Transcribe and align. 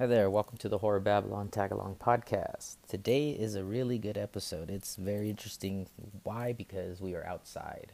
Hi 0.00 0.06
there, 0.06 0.30
welcome 0.30 0.56
to 0.56 0.68
the 0.70 0.78
Horror 0.78 0.98
Babylon 0.98 1.48
Tagalong 1.48 1.94
podcast. 1.98 2.76
Today 2.88 3.32
is 3.32 3.54
a 3.54 3.64
really 3.64 3.98
good 3.98 4.16
episode. 4.16 4.70
It's 4.70 4.96
very 4.96 5.28
interesting. 5.28 5.88
Why? 6.22 6.54
Because 6.54 7.02
we 7.02 7.14
are 7.14 7.26
outside. 7.26 7.92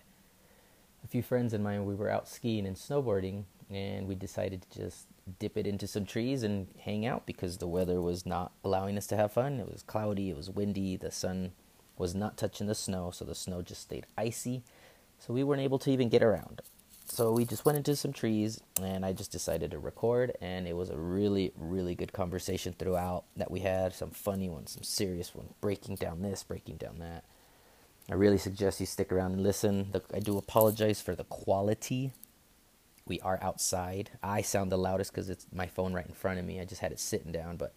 A 1.02 1.08
few 1.08 1.20
friends 1.20 1.52
and 1.52 1.64
mine, 1.64 1.84
we 1.84 1.96
were 1.96 2.08
out 2.08 2.28
skiing 2.28 2.64
and 2.64 2.76
snowboarding, 2.76 3.42
and 3.68 4.06
we 4.06 4.14
decided 4.14 4.62
to 4.70 4.82
just 4.82 5.08
dip 5.40 5.56
it 5.56 5.66
into 5.66 5.88
some 5.88 6.06
trees 6.06 6.44
and 6.44 6.68
hang 6.78 7.04
out 7.04 7.26
because 7.26 7.58
the 7.58 7.66
weather 7.66 8.00
was 8.00 8.24
not 8.24 8.52
allowing 8.62 8.96
us 8.96 9.08
to 9.08 9.16
have 9.16 9.32
fun. 9.32 9.58
It 9.58 9.68
was 9.68 9.82
cloudy, 9.82 10.30
it 10.30 10.36
was 10.36 10.48
windy, 10.48 10.96
the 10.96 11.10
sun 11.10 11.54
was 11.98 12.14
not 12.14 12.36
touching 12.36 12.68
the 12.68 12.76
snow, 12.76 13.10
so 13.10 13.24
the 13.24 13.34
snow 13.34 13.62
just 13.62 13.80
stayed 13.80 14.06
icy. 14.16 14.62
So 15.18 15.34
we 15.34 15.42
weren't 15.42 15.60
able 15.60 15.80
to 15.80 15.90
even 15.90 16.08
get 16.08 16.22
around 16.22 16.62
so 17.08 17.32
we 17.32 17.44
just 17.44 17.64
went 17.64 17.78
into 17.78 17.94
some 17.94 18.12
trees 18.12 18.60
and 18.82 19.04
I 19.04 19.12
just 19.12 19.30
decided 19.30 19.70
to 19.70 19.78
record 19.78 20.32
and 20.40 20.66
it 20.66 20.76
was 20.76 20.90
a 20.90 20.96
really 20.96 21.52
really 21.56 21.94
good 21.94 22.12
conversation 22.12 22.74
throughout 22.76 23.24
that 23.36 23.50
we 23.50 23.60
had 23.60 23.94
some 23.94 24.10
funny 24.10 24.48
ones 24.48 24.72
some 24.72 24.82
serious 24.82 25.34
ones 25.34 25.52
breaking 25.60 25.96
down 25.96 26.22
this 26.22 26.42
breaking 26.42 26.76
down 26.76 26.98
that. 26.98 27.24
I 28.10 28.14
really 28.14 28.38
suggest 28.38 28.80
you 28.80 28.86
stick 28.86 29.10
around 29.10 29.32
and 29.32 29.42
listen. 29.42 29.92
I 30.14 30.20
do 30.20 30.38
apologize 30.38 31.00
for 31.00 31.16
the 31.16 31.24
quality. 31.24 32.12
We 33.08 33.18
are 33.20 33.38
outside. 33.42 34.10
I 34.22 34.42
sound 34.42 34.70
the 34.70 34.78
loudest 34.78 35.12
cuz 35.12 35.30
it's 35.30 35.46
my 35.52 35.66
phone 35.66 35.92
right 35.92 36.06
in 36.06 36.14
front 36.14 36.38
of 36.40 36.44
me. 36.44 36.60
I 36.60 36.64
just 36.64 36.80
had 36.80 36.92
it 36.92 37.00
sitting 37.00 37.32
down 37.32 37.56
but 37.56 37.72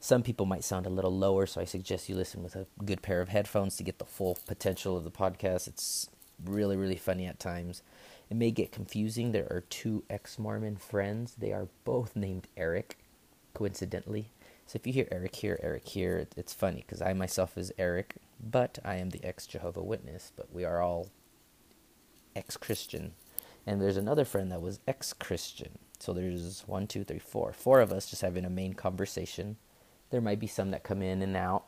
some 0.00 0.22
people 0.22 0.46
might 0.46 0.62
sound 0.62 0.86
a 0.86 0.90
little 0.90 1.16
lower 1.16 1.46
so 1.46 1.60
I 1.60 1.64
suggest 1.64 2.08
you 2.08 2.14
listen 2.14 2.42
with 2.42 2.54
a 2.54 2.66
good 2.84 3.02
pair 3.02 3.20
of 3.20 3.30
headphones 3.30 3.76
to 3.76 3.82
get 3.82 3.98
the 3.98 4.04
full 4.04 4.38
potential 4.46 4.96
of 4.96 5.04
the 5.04 5.10
podcast. 5.10 5.68
It's 5.68 6.10
really 6.44 6.76
really 6.76 6.96
funny 6.96 7.26
at 7.26 7.40
times 7.40 7.82
it 8.30 8.36
may 8.36 8.50
get 8.50 8.72
confusing. 8.72 9.32
There 9.32 9.48
are 9.50 9.64
two 9.68 10.04
ex 10.10 10.38
Mormon 10.38 10.76
friends. 10.76 11.34
They 11.38 11.52
are 11.52 11.68
both 11.84 12.14
named 12.14 12.48
Eric, 12.56 12.98
coincidentally. 13.54 14.30
So 14.66 14.76
if 14.76 14.86
you 14.86 14.92
hear 14.92 15.08
Eric 15.10 15.36
here, 15.36 15.58
Eric 15.62 15.88
here, 15.88 16.26
it's 16.36 16.52
funny 16.52 16.84
because 16.86 17.00
I 17.00 17.14
myself 17.14 17.56
is 17.56 17.72
Eric, 17.78 18.16
but 18.38 18.78
I 18.84 18.96
am 18.96 19.10
the 19.10 19.24
ex 19.24 19.46
Jehovah 19.46 19.82
Witness, 19.82 20.32
but 20.36 20.52
we 20.52 20.64
are 20.64 20.82
all 20.82 21.08
ex 22.36 22.56
Christian. 22.56 23.12
And 23.66 23.80
there's 23.80 23.96
another 23.96 24.24
friend 24.24 24.52
that 24.52 24.62
was 24.62 24.80
ex 24.86 25.12
Christian. 25.12 25.78
So 25.98 26.12
there's 26.12 26.64
one, 26.66 26.86
two, 26.86 27.04
three, 27.04 27.18
four. 27.18 27.52
Four 27.52 27.80
of 27.80 27.92
us 27.92 28.10
just 28.10 28.22
having 28.22 28.44
a 28.44 28.50
main 28.50 28.74
conversation. 28.74 29.56
There 30.10 30.20
might 30.20 30.38
be 30.38 30.46
some 30.46 30.70
that 30.70 30.84
come 30.84 31.02
in 31.02 31.22
and 31.22 31.36
out 31.36 31.64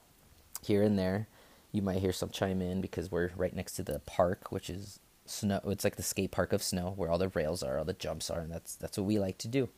here 0.62 0.82
and 0.82 0.98
there. 0.98 1.28
You 1.72 1.82
might 1.82 1.98
hear 2.00 2.12
some 2.12 2.30
chime 2.30 2.60
in 2.60 2.80
because 2.80 3.10
we're 3.10 3.30
right 3.36 3.54
next 3.54 3.74
to 3.74 3.82
the 3.82 4.00
park, 4.00 4.50
which 4.50 4.68
is 4.68 5.00
snow. 5.30 5.60
It's 5.66 5.84
like 5.84 5.96
the 5.96 6.02
skate 6.02 6.30
park 6.30 6.52
of 6.52 6.62
snow, 6.62 6.92
where 6.96 7.10
all 7.10 7.18
the 7.18 7.28
rails 7.28 7.62
are, 7.62 7.78
all 7.78 7.84
the 7.84 7.92
jumps 7.92 8.30
are, 8.30 8.40
and 8.40 8.52
that's 8.52 8.74
that's 8.76 8.98
what 8.98 9.06
we 9.06 9.18
like 9.18 9.38
to 9.38 9.48
do. 9.48 9.68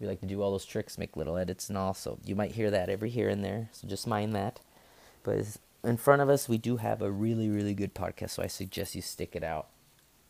We 0.00 0.06
like 0.06 0.20
to 0.20 0.26
do 0.26 0.42
all 0.42 0.52
those 0.52 0.64
tricks, 0.64 0.98
make 0.98 1.16
little 1.16 1.36
edits 1.36 1.68
and 1.68 1.76
all. 1.76 1.94
So 1.94 2.18
you 2.24 2.36
might 2.36 2.52
hear 2.52 2.70
that 2.70 2.88
every 2.88 3.10
here 3.10 3.28
and 3.28 3.44
there. 3.44 3.68
So 3.72 3.88
just 3.88 4.06
mind 4.06 4.34
that. 4.34 4.60
But 5.24 5.58
in 5.82 5.96
front 5.96 6.22
of 6.22 6.28
us, 6.28 6.48
we 6.48 6.58
do 6.58 6.76
have 6.76 7.02
a 7.02 7.10
really 7.10 7.48
really 7.48 7.74
good 7.74 7.94
podcast. 7.94 8.30
So 8.30 8.42
I 8.42 8.46
suggest 8.46 8.94
you 8.94 9.02
stick 9.02 9.34
it 9.34 9.44
out 9.44 9.68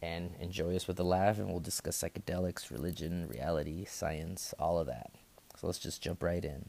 and 0.00 0.34
enjoy 0.40 0.76
us 0.76 0.86
with 0.86 0.98
a 1.00 1.04
laugh, 1.04 1.38
and 1.38 1.48
we'll 1.48 1.60
discuss 1.60 2.02
psychedelics, 2.02 2.70
religion, 2.70 3.26
reality, 3.28 3.84
science, 3.84 4.54
all 4.58 4.78
of 4.78 4.86
that. 4.86 5.10
So 5.56 5.66
let's 5.66 5.80
just 5.80 6.02
jump 6.02 6.22
right 6.22 6.44
in. 6.44 6.68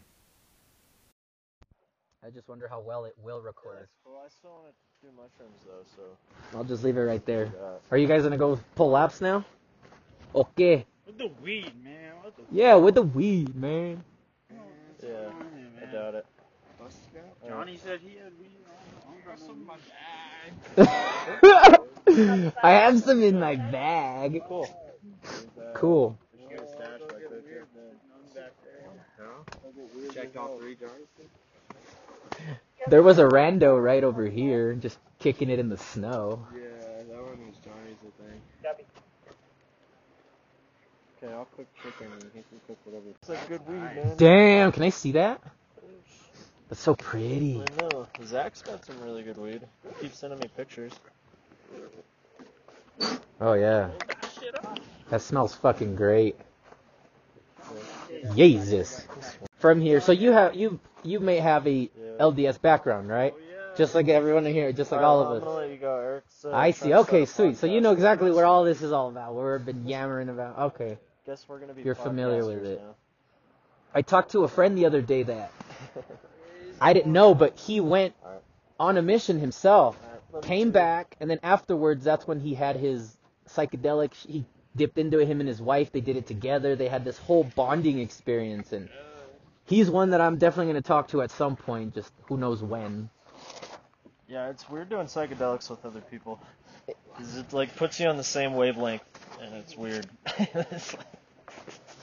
I 2.26 2.32
just 2.32 2.50
wonder 2.50 2.68
how 2.68 2.82
well 2.82 3.06
it 3.06 3.14
will 3.22 3.42
record. 3.42 3.88
Well, 4.04 4.26
I 5.00 5.08
still 5.08 5.12
want 5.18 5.32
to 5.32 5.44
do 5.44 5.48
mushrooms 5.48 5.64
though, 5.66 6.04
so. 6.52 6.58
I'll 6.58 6.64
just 6.66 6.84
leave 6.84 6.98
it 6.98 7.02
right 7.02 7.26
there. 7.26 7.54
Are 7.92 7.98
you 7.98 8.08
guys 8.08 8.24
gonna 8.24 8.38
go 8.38 8.60
pull 8.76 8.90
laps 8.92 9.22
now? 9.22 9.46
Okay. 10.36 10.86
With 11.06 11.18
the 11.18 11.32
weed, 11.42 11.72
man. 11.84 12.16
What 12.22 12.36
the 12.36 12.44
Yeah, 12.52 12.76
with 12.76 12.96
the 12.96 13.04
weed, 13.04 13.56
man. 13.56 14.04
Yeah, 15.02 15.10
man. 15.10 15.72
I 15.82 15.86
doubt 15.92 16.16
it. 16.16 16.26
Johnny 17.48 17.78
said 17.78 18.00
he 18.02 18.18
had 18.18 18.34
weed. 18.40 18.58
I 19.08 19.30
got 19.30 19.40
some 19.40 19.62
in 19.62 19.66
my 19.66 19.78
bag. 20.76 22.54
I 22.64 22.72
have 22.72 23.00
some 23.00 23.24
in 23.24 23.40
my 23.40 23.56
bag. 23.56 24.42
Cool. 24.48 24.68
Cool. 25.76 26.18
Checked 30.14 30.36
all 30.36 30.58
three 30.58 30.76
jars. 30.76 31.08
There 32.88 33.04
was 33.04 33.20
a 33.20 33.26
rando 33.26 33.82
right 33.82 34.04
over 34.04 34.26
here, 34.26 34.74
just 34.74 34.98
kicking 35.20 35.50
it 35.50 35.60
in 35.60 35.70
the 35.70 35.78
snow. 35.78 36.48
Yeah, 36.54 36.62
that 37.10 37.24
one 37.24 37.48
was 37.48 37.56
Johnny's, 37.64 37.98
I 38.02 38.30
think. 38.30 38.42
Okay, 41.22 41.34
I'll 41.34 41.48
cook 41.56 41.68
chicken 41.84 42.08
and 42.14 42.24
he 42.34 42.44
can 42.50 42.62
cook 42.66 42.78
whatever. 42.86 43.06
It's 43.22 43.30
like 43.30 43.50
good 43.50 43.68
weed, 43.68 43.76
man. 43.76 44.14
Damn, 44.16 44.72
can 44.72 44.84
I 44.84 44.90
see 44.90 45.12
that? 45.14 45.42
That's 46.70 46.82
so 46.82 46.96
pretty. 46.96 47.62
I 47.62 47.82
know. 47.82 48.08
Zach's 48.24 48.62
got 48.62 48.86
some 48.86 49.02
really 49.02 49.24
good 49.24 49.38
weed. 49.38 49.62
He 49.84 50.04
keeps 50.04 50.20
sending 50.20 50.40
me 50.40 50.50
pictures. 50.56 50.94
Oh 53.42 53.54
yeah. 53.54 53.90
That 55.10 55.22
smells 55.22 55.56
fucking 55.56 55.96
great. 55.96 56.38
Jesus. 58.36 59.08
From 59.58 59.82
here, 59.82 60.00
so 60.00 60.12
you 60.12 60.32
have 60.32 60.56
you 60.56 60.80
you 61.04 61.20
may 61.20 61.38
have 61.38 61.68
a 61.68 61.72
Yeah. 61.72 62.09
LDS 62.20 62.62
background, 62.62 63.10
right? 63.10 63.34
Oh, 63.36 63.40
yeah. 63.40 63.78
Just 63.78 63.96
like 63.96 64.08
everyone 64.10 64.46
in 64.46 64.54
here, 64.54 64.72
just 64.74 64.92
like 64.92 65.02
all 65.02 65.22
I'm 65.26 65.38
of 65.38 65.44
gonna 65.44 65.52
us. 65.52 65.58
let 65.58 65.70
you 65.70 65.78
go, 65.78 65.96
Eric. 65.96 66.24
So 66.28 66.54
I 66.54 66.72
see. 66.72 66.94
Okay, 66.94 67.26
sweet. 67.26 67.58
So 67.58 67.68
you 67.68 67.82
know 67.82 67.92
exactly 67.94 68.32
what 68.32 68.44
all 68.44 68.64
this 68.64 68.82
is 68.82 68.92
all 68.92 69.10
about. 69.10 69.34
What 69.34 69.46
we've 69.46 69.66
been 69.66 69.88
yammering 69.88 70.30
about. 70.30 70.60
Okay. 70.74 70.98
Guess 71.26 71.46
we're 71.48 71.60
gonna 71.60 71.74
be. 71.74 71.84
You're 71.84 71.96
familiar 71.96 72.46
with 72.46 72.66
it. 72.66 72.82
now. 72.82 72.96
I 73.94 74.02
talked 74.02 74.32
to 74.32 74.44
a 74.44 74.48
friend 74.48 74.78
the 74.78 74.86
other 74.86 75.02
day 75.02 75.24
that 75.24 75.52
I 76.82 76.94
didn't 76.94 77.14
know, 77.14 77.34
but 77.34 77.58
he 77.58 77.80
went 77.80 78.14
Alright. 78.24 78.42
on 78.80 78.98
a 78.98 79.02
mission 79.02 79.40
himself. 79.40 79.98
Me 80.34 80.42
Came 80.42 80.72
back, 80.72 81.16
and 81.20 81.30
then 81.30 81.40
afterwards, 81.42 82.04
that's 82.04 82.28
when 82.28 82.40
he 82.40 82.54
had 82.54 82.76
his 82.76 83.18
psychedelic. 83.48 84.14
He 84.14 84.46
dipped 84.76 84.98
into 85.00 85.20
it. 85.20 85.28
Him 85.28 85.40
and 85.40 85.50
his 85.50 85.62
wife, 85.62 85.92
they 85.92 86.02
did 86.02 86.18
it 86.18 86.28
together. 86.28 86.76
They 86.76 86.88
had 86.88 87.04
this 87.04 87.18
whole 87.18 87.44
bonding 87.44 88.00
experience, 88.00 88.72
and 88.74 88.90
he's 89.70 89.90
one 89.90 90.10
that 90.10 90.20
I'm 90.22 90.38
definitely 90.38 90.74
going 90.74 90.84
to 90.84 90.88
talk 90.88 91.08
to 91.10 91.22
at 91.22 91.32
some 91.32 91.56
point. 91.56 91.94
Just 91.96 92.12
who 92.28 92.38
knows 92.38 92.62
when. 92.62 93.10
Yeah, 94.28 94.50
it's 94.50 94.70
weird 94.70 94.90
doing 94.90 95.08
psychedelics 95.08 95.70
with 95.70 95.86
other 95.86 96.02
people. 96.02 96.40
'Cause 97.16 97.38
it 97.38 97.54
like 97.54 97.76
puts 97.76 98.00
you 98.00 98.08
on 98.08 98.18
the 98.18 98.24
same 98.24 98.54
wavelength, 98.56 99.04
and 99.42 99.54
it's 99.56 99.76
weird. 99.78 100.08
It's 100.38 100.94
like- 100.98 101.06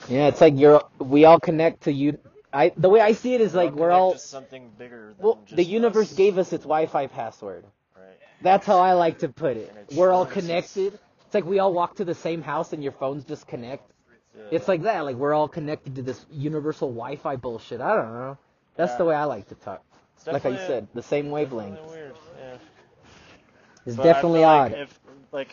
Yeah, 0.08 0.28
it's 0.28 0.40
like 0.40 0.54
you're. 0.56 0.82
We 0.98 1.24
all 1.24 1.40
connect 1.40 1.82
to 1.84 1.92
you. 1.92 2.18
I 2.52 2.72
the 2.76 2.88
way 2.88 3.00
I 3.00 3.12
see 3.12 3.34
it 3.34 3.40
is 3.40 3.54
like 3.54 3.72
all 3.72 3.76
we're 3.78 3.90
all. 3.90 4.16
something 4.18 4.70
bigger. 4.78 5.14
Than 5.18 5.26
Well, 5.26 5.38
the 5.50 5.64
universe 5.64 6.10
us. 6.12 6.16
gave 6.16 6.38
us 6.38 6.52
its 6.52 6.62
Wi-Fi 6.64 7.08
password. 7.08 7.64
Right. 7.96 8.04
That's 8.42 8.64
how 8.66 8.78
I 8.78 8.92
like 8.92 9.18
to 9.20 9.28
put 9.28 9.56
it. 9.56 9.74
We're 9.94 10.12
all 10.12 10.26
connected. 10.26 10.98
It's 11.24 11.34
like 11.34 11.44
we 11.44 11.58
all 11.58 11.72
walk 11.72 11.96
to 11.96 12.04
the 12.04 12.14
same 12.14 12.42
house 12.42 12.72
and 12.72 12.82
your 12.82 12.92
phones 12.92 13.24
just 13.24 13.46
connect. 13.48 13.90
Yeah. 14.36 14.42
It's 14.50 14.68
like 14.68 14.82
that. 14.82 15.00
Like 15.00 15.16
we're 15.16 15.34
all 15.34 15.48
connected 15.48 15.96
to 15.96 16.02
this 16.02 16.24
universal 16.30 16.88
Wi-Fi 16.88 17.36
bullshit. 17.36 17.80
I 17.80 17.94
don't 17.96 18.12
know. 18.12 18.38
That's 18.76 18.92
Yeah. 18.92 18.98
the 18.98 19.04
way 19.06 19.14
I 19.14 19.24
like 19.24 19.48
to 19.48 19.54
talk. 19.54 19.82
It's 20.16 20.26
Like 20.26 20.44
I 20.46 20.56
said, 20.56 20.88
the 20.94 21.02
same 21.02 21.26
definitely 21.30 21.44
wavelength. 21.44 21.90
weird. 21.90 22.14
Yeah. 22.38 22.56
It's 23.86 23.96
But 23.96 24.02
I 24.06 24.12
definitely 24.12 24.40
feel 24.40 24.48
odd. 24.48 24.72
like 24.72 24.80
If 24.80 25.00
like, 25.32 25.50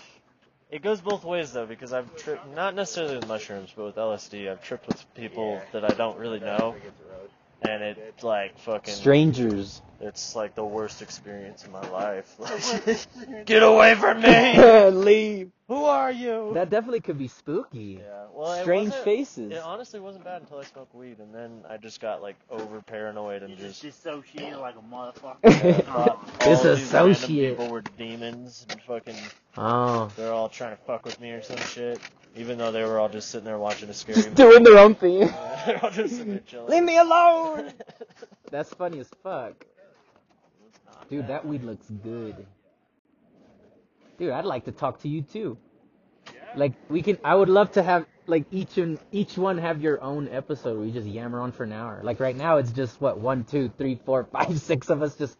it 0.72 0.82
goes 0.82 1.02
both 1.02 1.24
ways 1.24 1.52
though, 1.54 1.66
because 1.66 1.94
I've 1.94 2.16
tripped 2.16 2.48
not 2.56 2.76
necessarily 2.76 3.16
with 3.18 3.28
mushrooms, 3.28 3.72
but 3.76 3.86
with 3.86 3.96
LSD, 3.98 4.50
I've 4.50 4.64
tripped 4.64 4.88
with 4.88 5.06
people 5.16 5.62
that 5.72 5.84
I 5.84 5.94
don't 5.96 6.18
really 6.18 6.40
know, 6.40 6.76
and 7.62 7.84
it's 7.84 8.24
like 8.24 8.58
fucking. 8.60 8.94
Strangers. 8.94 9.82
It's 10.06 10.36
like 10.36 10.54
the 10.56 10.66
worst 10.66 11.02
experience 11.02 11.64
in 11.66 11.72
my 11.72 11.88
life. 11.90 12.36
Like, 12.40 13.46
Get 13.46 13.64
away 13.64 13.96
from 13.96 14.22
me! 14.22 14.90
Leave. 14.92 15.52
Who 15.70 15.86
are 15.86 16.12
you? 16.12 16.52
That 16.54 16.70
definitely 16.70 17.00
could 17.00 17.18
be 17.18 17.30
spooky. 17.30 18.00
yeah. 18.02 18.26
Well, 18.34 18.52
it 18.54 18.62
Strange 18.64 18.90
wasn't- 18.90 19.06
faces. 19.06 19.52
It 19.54 19.60
honestly 19.64 20.00
wasn't 20.00 20.26
bad 20.26 20.42
until 20.42 20.58
I 20.60 20.64
smoked 20.66 20.94
weed, 20.94 21.20
and 21.20 21.34
then 21.34 21.62
I 21.70 21.78
just 21.78 22.02
got 22.02 22.22
like 22.22 22.36
over 22.50 22.82
paranoid 22.82 23.44
and 23.44 23.52
You 23.52 23.56
just 23.56 23.82
just. 23.82 24.04
dissociated 24.04 24.60
like 24.60 24.76
a 24.76 24.94
motherfucker. 24.94 25.84
thought 25.86 26.10
all 26.46 26.50
Disassociate. 26.56 27.58
people 27.58 27.70
were 27.72 27.82
demons 27.98 28.66
and 28.70 28.82
fucking 28.82 29.16
Oh. 29.58 30.12
they're 30.18 30.34
all 30.34 30.50
trying 30.50 30.76
to 30.76 30.84
fuck 30.84 31.06
with 31.06 31.20
me 31.22 31.32
or 31.32 31.42
some 31.42 31.58
shit. 31.58 32.00
Even 32.36 32.58
though 32.58 32.72
they 32.72 32.84
were 32.84 33.00
all 33.00 33.10
just 33.10 33.30
sitting 33.30 33.46
there 33.46 33.60
watching 33.60 33.88
a 33.90 33.94
scary 33.94 34.16
Just 34.16 34.30
movie. 34.30 34.44
doing 34.44 34.64
their 34.64 34.80
own 34.80 34.96
thing. 34.96 35.20
they're 35.66 35.80
all 35.84 35.92
just 35.92 36.16
sitting 36.16 36.32
there 36.32 36.42
chilling. 36.48 36.70
Leave 36.72 36.84
me 36.84 36.98
alone. 36.98 37.72
That's 38.52 38.74
funny 38.74 39.00
as 39.00 39.08
fuck. 39.22 39.66
Dude, 41.14 41.28
that 41.28 41.46
weed 41.46 41.64
looks 41.64 41.88
good. 41.92 42.48
Dude, 44.18 44.32
I'd 44.32 44.46
like 44.46 44.66
to 44.66 44.72
talk 44.72 45.00
to 45.02 45.08
you 45.08 45.22
too. 45.22 45.58
Like 46.56 46.74
we 46.90 47.04
can 47.04 47.20
I 47.24 47.36
would 47.36 47.50
love 47.50 47.72
to 47.74 47.84
have 47.84 48.08
like 48.26 48.46
each 48.50 48.80
and 48.80 48.98
each 49.12 49.38
one 49.38 49.60
have 49.60 49.80
your 49.80 50.02
own 50.02 50.28
episode 50.30 50.76
where 50.78 50.88
you 50.88 50.92
just 50.92 51.06
yammer 51.06 51.40
on 51.40 51.52
for 51.52 51.66
an 51.66 51.72
hour. 51.72 52.02
Like 52.04 52.20
right 52.20 52.36
now 52.36 52.58
it's 52.58 52.72
just 52.72 53.00
what, 53.00 53.20
one, 53.20 53.44
two, 53.44 53.72
three, 53.78 54.00
four, 54.06 54.24
five, 54.32 54.60
six 54.60 54.90
of 54.90 55.04
us 55.04 55.16
just 55.16 55.38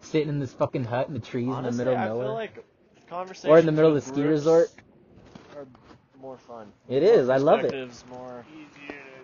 sitting 0.00 0.28
in 0.28 0.40
this 0.40 0.52
fucking 0.52 0.82
hut 0.82 1.06
in 1.06 1.14
the 1.14 1.20
trees 1.20 1.48
Honestly, 1.48 1.68
in 1.70 1.76
the 1.76 1.84
middle 1.84 1.94
of 1.94 2.00
I 2.00 2.08
nowhere. 2.08 2.26
feel 2.26 2.34
like 2.34 2.64
conversations 3.08 3.50
or 3.50 3.58
in 3.58 3.66
the 3.66 3.72
middle 3.72 3.90
of 3.90 3.94
the 3.94 4.00
ski 4.00 4.22
resort. 4.22 4.70
are 5.56 5.66
more 6.20 6.36
fun. 6.36 6.72
It 6.88 7.02
More 7.02 7.32
I 7.32 7.38
love 7.38 7.64
it. 7.64 7.72
More. 8.10 8.44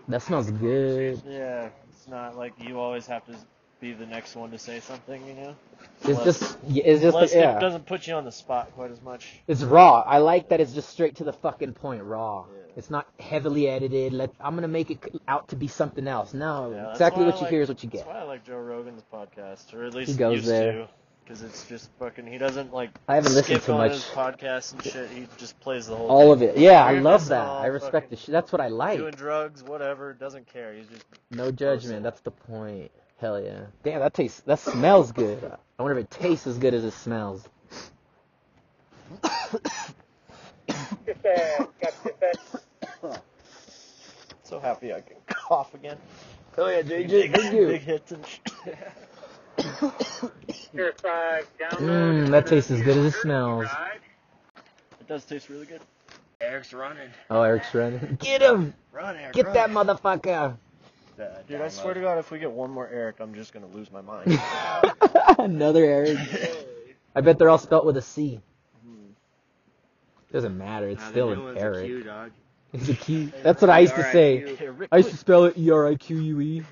That 0.07 0.23
smells 0.23 0.49
good. 0.53 1.21
Yeah, 1.27 1.71
it's 1.91 2.07
not 2.07 2.37
like 2.37 2.53
you 2.63 2.79
always 2.79 3.07
have 3.07 3.25
to 3.27 3.37
be 3.81 3.93
the 3.93 4.07
next 4.07 4.35
one 4.37 4.51
to 4.51 4.59
say 4.59 4.81
something, 4.81 5.25
you 5.27 5.35
know. 5.35 5.57
It's 6.01 6.09
Unless- 6.09 6.25
just, 6.25 6.59
it's 6.69 7.03
just, 7.03 7.35
yeah. 7.35 7.57
it 7.57 7.61
doesn't 7.61 7.87
put 7.87 8.07
you 8.07 8.15
on 8.15 8.25
the 8.25 8.33
spot 8.33 8.73
quite 8.75 8.91
as 8.91 9.01
much. 9.03 9.41
It's 9.47 9.63
raw. 9.63 10.01
I 10.07 10.19
like 10.19 10.49
that 10.51 10.61
it's 10.61 10.73
just 10.73 10.89
straight 10.91 11.17
to 11.17 11.25
the 11.25 11.33
fucking 11.33 11.75
point, 11.75 12.03
raw. 12.03 12.45
Yeah. 12.53 12.59
It's 12.77 12.91
not 12.91 13.07
heavily 13.19 13.69
edited. 13.69 14.13
Let 14.13 14.31
I'm 14.41 14.55
gonna 14.55 14.69
make 14.69 14.91
it 14.91 14.99
out 15.27 15.49
to 15.49 15.57
be 15.57 15.67
something 15.69 16.07
else. 16.07 16.33
No, 16.35 16.71
Yeah, 16.73 16.91
exactly 16.93 17.25
what 17.25 17.35
I 17.35 17.37
you 17.39 17.43
like- 17.43 17.51
hear 17.51 17.63
is 17.63 17.69
what 17.69 17.83
you 17.83 17.89
get. 17.91 18.05
That's 18.05 18.09
why 18.15 18.21
I 18.21 18.25
like 18.25 18.45
Joe 18.45 18.59
Rogan's 18.59 19.03
podcast, 19.13 19.75
or 19.75 19.85
at 19.85 19.95
least 19.95 20.13
He 20.13 20.17
goes 20.17 20.45
there. 20.47 20.87
because 21.25 21.43
it's 21.43 21.67
just 21.67 21.91
fucking. 21.99 22.27
He 22.27 22.39
doesn't 22.39 22.73
like. 22.73 22.91
I 23.09 23.17
haven't 23.17 23.35
listened 23.35 23.63
to 23.63 23.73
on 23.73 23.79
much. 23.79 23.93
his 23.93 24.05
podcast 24.05 24.73
and 24.75 24.83
shit. 24.85 25.11
He 25.11 25.27
just 25.39 25.59
plays 25.61 25.89
the 25.89 25.97
whole. 25.97 26.09
All 26.09 26.35
thing. 26.37 26.51
of 26.51 26.57
it. 26.57 26.59
Yeah, 26.59 26.85
I 26.85 26.99
love 27.01 27.27
that. 27.29 27.47
I 27.49 27.67
respect 27.67 28.11
the 28.11 28.17
shit. 28.17 28.31
That's 28.31 28.53
what 28.53 28.61
I 28.61 28.69
like. 28.69 28.99
Doing 28.99 29.15
drugs, 29.15 29.63
whatever, 29.65 30.13
doesn't 30.13 30.47
care. 30.53 30.73
He's 30.75 30.87
just. 30.87 31.05
No 31.33 31.51
judgment. 31.51 32.03
That's 32.05 32.21
the 32.21 32.31
point. 32.31 32.93
Hell 33.21 33.41
yeah. 33.41 33.67
Damn, 33.83 34.01
that 34.01 34.15
tastes. 34.15 34.41
That 34.41 34.59
smells 34.59 35.13
good. 35.13 35.53
I 35.79 35.83
wonder 35.83 35.99
if 35.99 36.05
it 36.05 36.11
tastes 36.11 36.47
as 36.47 36.59
good 36.59 36.75
as 36.75 36.85
it 36.85 36.93
smells. 36.93 37.49
So 44.43 44.59
happy 44.59 44.95
I 44.95 45.01
can 45.03 45.17
cough 45.27 45.75
again. 45.75 45.99
Oh 46.57 46.69
yeah, 46.69 46.83
Big, 46.83 47.09
JJ, 47.09 47.37
thank 47.37 47.55
you. 47.55 47.67
big 47.67 47.83
hits 47.83 48.13
and 48.13 48.25
shit. 48.27 48.79
Mmm, 51.77 52.31
that 52.31 52.47
tastes 52.47 52.71
as 52.71 52.81
good 52.81 52.97
as 52.97 53.15
it 53.15 53.19
smells. 53.21 53.67
It 55.01 55.07
does 55.07 55.25
taste 55.25 55.49
really 55.49 55.67
good. 55.67 55.83
Eric's 56.41 56.73
running. 56.73 57.11
Oh, 57.31 57.43
Eric's 57.43 57.75
running. 57.75 58.17
Get 58.21 58.41
him! 58.41 58.73
Run, 58.93 59.17
Eric. 59.17 59.35
Get 59.35 59.47
run. 59.47 59.55
that 59.55 59.71
motherfucker! 59.71 60.57
Dude, 61.49 61.61
I 61.61 61.69
swear 61.69 61.95
to 61.95 62.01
God, 62.01 62.19
if 62.19 62.31
we 62.31 62.39
get 62.39 62.53
one 62.53 62.71
more 62.71 62.89
Eric, 62.89 63.17
I'm 63.21 63.35
just 63.35 63.53
gonna 63.53 63.67
lose 63.67 63.91
my 63.91 64.01
mind. 64.01 64.41
Another 65.39 65.85
Eric. 65.85 66.19
I 67.15 67.21
bet 67.21 67.39
they're 67.39 67.49
all 67.49 67.59
spelt 67.59 67.85
with 67.85 67.97
a 67.97 68.03
C. 68.03 68.41
Hmm. 68.85 69.07
Doesn't 70.33 70.57
matter. 70.57 70.89
It's 70.89 71.01
Nah, 71.01 71.07
the 71.07 71.13
still 71.13 71.27
new 71.29 71.33
an 71.33 71.45
one's 71.45 71.57
a 71.59 71.61
Eric. 71.61 71.87
Q, 71.87 72.03
dog. 72.05 72.31
It's 72.73 72.89
a 72.89 72.95
Q. 72.95 73.33
That's 73.43 73.61
what 73.61 73.71
I 73.71 73.81
used 73.81 73.97
to 73.97 74.05
say. 74.13 74.43
R.I.Q. 74.61 74.89
I 74.93 74.97
used 74.99 75.11
to 75.11 75.17
spell 75.17 75.45
it 75.47 75.59
E 75.59 75.71
R 75.71 75.89
I 75.89 75.97
Q 75.97 76.19
U 76.19 76.41
E. 76.41 76.63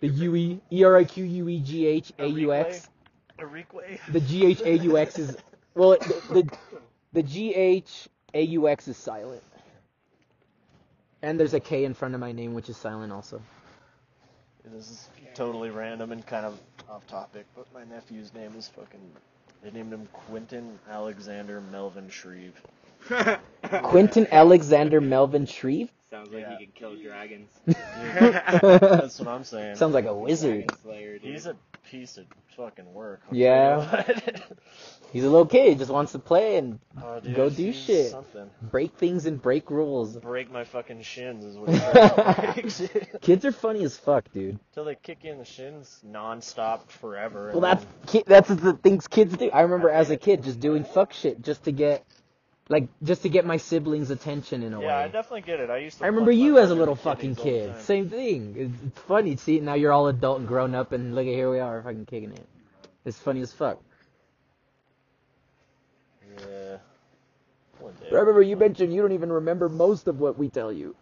The 0.00 0.08
U 0.08 0.36
E. 0.36 0.60
E 0.70 0.84
R 0.84 0.96
I 0.96 1.04
Q 1.04 1.24
U 1.24 1.48
E 1.48 1.60
G 1.60 1.86
H 1.86 2.12
A 2.18 2.26
U 2.26 2.52
X. 2.52 2.88
Enrique. 3.38 3.98
The 4.08 4.20
G 4.20 4.46
H 4.46 4.60
A 4.62 4.76
U 4.78 4.98
X 4.98 5.18
is. 5.18 5.36
Well, 5.74 5.90
the, 5.90 6.22
the, 6.42 6.58
the 7.12 7.22
G 7.22 7.54
H 7.54 8.08
A 8.34 8.42
U 8.42 8.68
X 8.68 8.88
is 8.88 8.96
silent. 8.98 9.42
And 11.22 11.38
there's 11.40 11.54
a 11.54 11.60
K 11.60 11.84
in 11.84 11.94
front 11.94 12.14
of 12.14 12.20
my 12.20 12.32
name, 12.32 12.52
which 12.52 12.68
is 12.68 12.76
silent 12.76 13.12
also. 13.12 13.40
This 14.64 14.90
is 14.90 15.08
totally 15.34 15.70
random 15.70 16.12
and 16.12 16.26
kind 16.26 16.46
of 16.46 16.58
off 16.88 17.06
topic, 17.06 17.46
but 17.56 17.66
my 17.74 17.84
nephew's 17.84 18.32
name 18.34 18.52
is 18.56 18.68
fucking. 18.68 19.00
They 19.62 19.70
named 19.70 19.92
him 19.92 20.08
Quentin 20.12 20.78
Alexander 20.90 21.60
Melvin 21.60 22.08
Shreve. 22.08 22.60
Quentin 23.82 24.26
Alexander 24.30 25.00
Melvin 25.00 25.46
Shreve? 25.46 25.90
Sounds 26.10 26.30
like 26.32 26.42
Yeah. 26.42 26.58
he 26.58 26.66
can 26.66 26.72
kill 26.74 26.96
dragons. 26.96 27.50
That's 27.66 29.18
what 29.18 29.28
I'm 29.28 29.44
saying. 29.44 29.76
Sounds 29.76 29.94
like 29.94 30.06
a 30.06 30.14
wizard. 30.14 30.66
Dragon 30.66 30.82
Slayer, 30.82 31.18
dude. 31.18 31.32
He's 31.32 31.46
a 31.46 31.56
piece 31.90 32.16
of 32.18 32.24
fucking 32.56 32.92
work. 32.92 33.20
I'll 33.30 33.36
Yeah. 33.36 34.02
tell 34.04 34.14
you 34.16 34.22
what. 34.24 34.42
He's 35.12 35.24
a 35.24 35.28
little 35.30 35.44
kid, 35.46 35.68
he 35.70 35.74
just 35.74 35.90
wants 35.90 36.12
to 36.12 36.18
play 36.18 36.56
and 36.56 36.78
Oh, 37.02 37.20
dude, 37.20 37.34
Go 37.36 37.50
do 37.50 37.70
shit. 37.72 38.10
Something. 38.10 38.48
break 38.62 38.94
things 38.96 39.26
and 39.26 39.40
break 39.42 39.70
rules. 39.70 40.16
Break 40.16 40.50
my 40.50 40.64
fucking 40.64 41.02
shins 41.02 41.44
is 41.44 41.56
what 41.58 41.68
he 41.74 41.78
tries 41.78 42.78
to 42.78 42.88
break. 42.88 43.20
Kids 43.20 43.44
are 43.44 43.52
funny 43.52 43.84
as 43.84 43.96
fuck, 43.96 44.30
dude. 44.32 44.58
Till 44.72 44.84
they 44.86 44.94
kick 44.94 45.18
you 45.24 45.32
in 45.32 45.38
the 45.38 45.44
shins 45.44 46.00
non-stop 46.02 46.90
forever. 46.90 47.50
Well, 47.52 47.60
that's 47.60 47.84
then- 47.84 47.92
ki- 48.06 48.24
that's 48.26 48.48
the 48.48 48.72
things 48.74 49.06
kids 49.06 49.36
do. 49.36 49.50
I 49.50 49.60
remember 49.62 49.90
as 49.90 50.08
a 50.10 50.16
kid 50.16 50.42
just 50.44 50.60
doing 50.60 50.84
fuck 50.84 51.12
shit 51.12 51.42
just 51.42 51.64
to 51.64 51.72
get, 51.72 52.04
like, 52.68 52.88
just 53.02 53.22
to 53.22 53.28
get 53.28 53.44
my 53.44 53.56
siblings' 53.56 54.10
attention 54.10 54.62
in 54.62 54.72
a 54.72 54.80
way. 54.80 54.86
Yeah, 54.86 54.98
I 54.98 55.08
definitely 55.08 55.42
get 55.42 55.60
it. 55.60 55.68
I 55.70 55.78
used 55.78 55.98
to. 55.98 56.04
I 56.04 56.06
remember 56.08 56.30
you 56.30 56.58
as 56.58 56.70
a 56.70 56.74
little 56.74 56.94
fucking 56.94 57.34
kiddies 57.34 57.38
all 57.38 57.44
the 57.44 57.66
kid. 57.66 57.72
time. 57.72 57.82
Same 57.82 58.10
thing. 58.10 58.54
It's, 58.56 58.82
it's 58.86 59.00
funny. 59.00 59.36
See, 59.36 59.60
now 59.60 59.74
you're 59.74 59.92
all 59.92 60.08
adult 60.08 60.38
and 60.38 60.48
grown 60.48 60.74
up, 60.74 60.92
and 60.92 61.14
look 61.14 61.26
at 61.26 61.32
here 61.32 61.50
we 61.50 61.60
are, 61.60 61.82
fucking 61.82 62.06
kicking 62.06 62.32
it. 62.32 62.46
It's 63.04 63.18
funny 63.18 63.40
as 63.40 63.52
fuck. 63.52 63.80
Yeah. 66.38 66.78
One 67.80 67.94
day. 68.00 68.08
I 68.12 68.14
remember 68.14 68.42
you 68.42 68.56
mentioned 68.56 68.94
you 68.94 69.02
don't 69.02 69.12
even 69.12 69.32
remember 69.32 69.68
most 69.68 70.06
of 70.06 70.20
what 70.20 70.38
we 70.38 70.48
tell 70.48 70.72
you. 70.72 70.94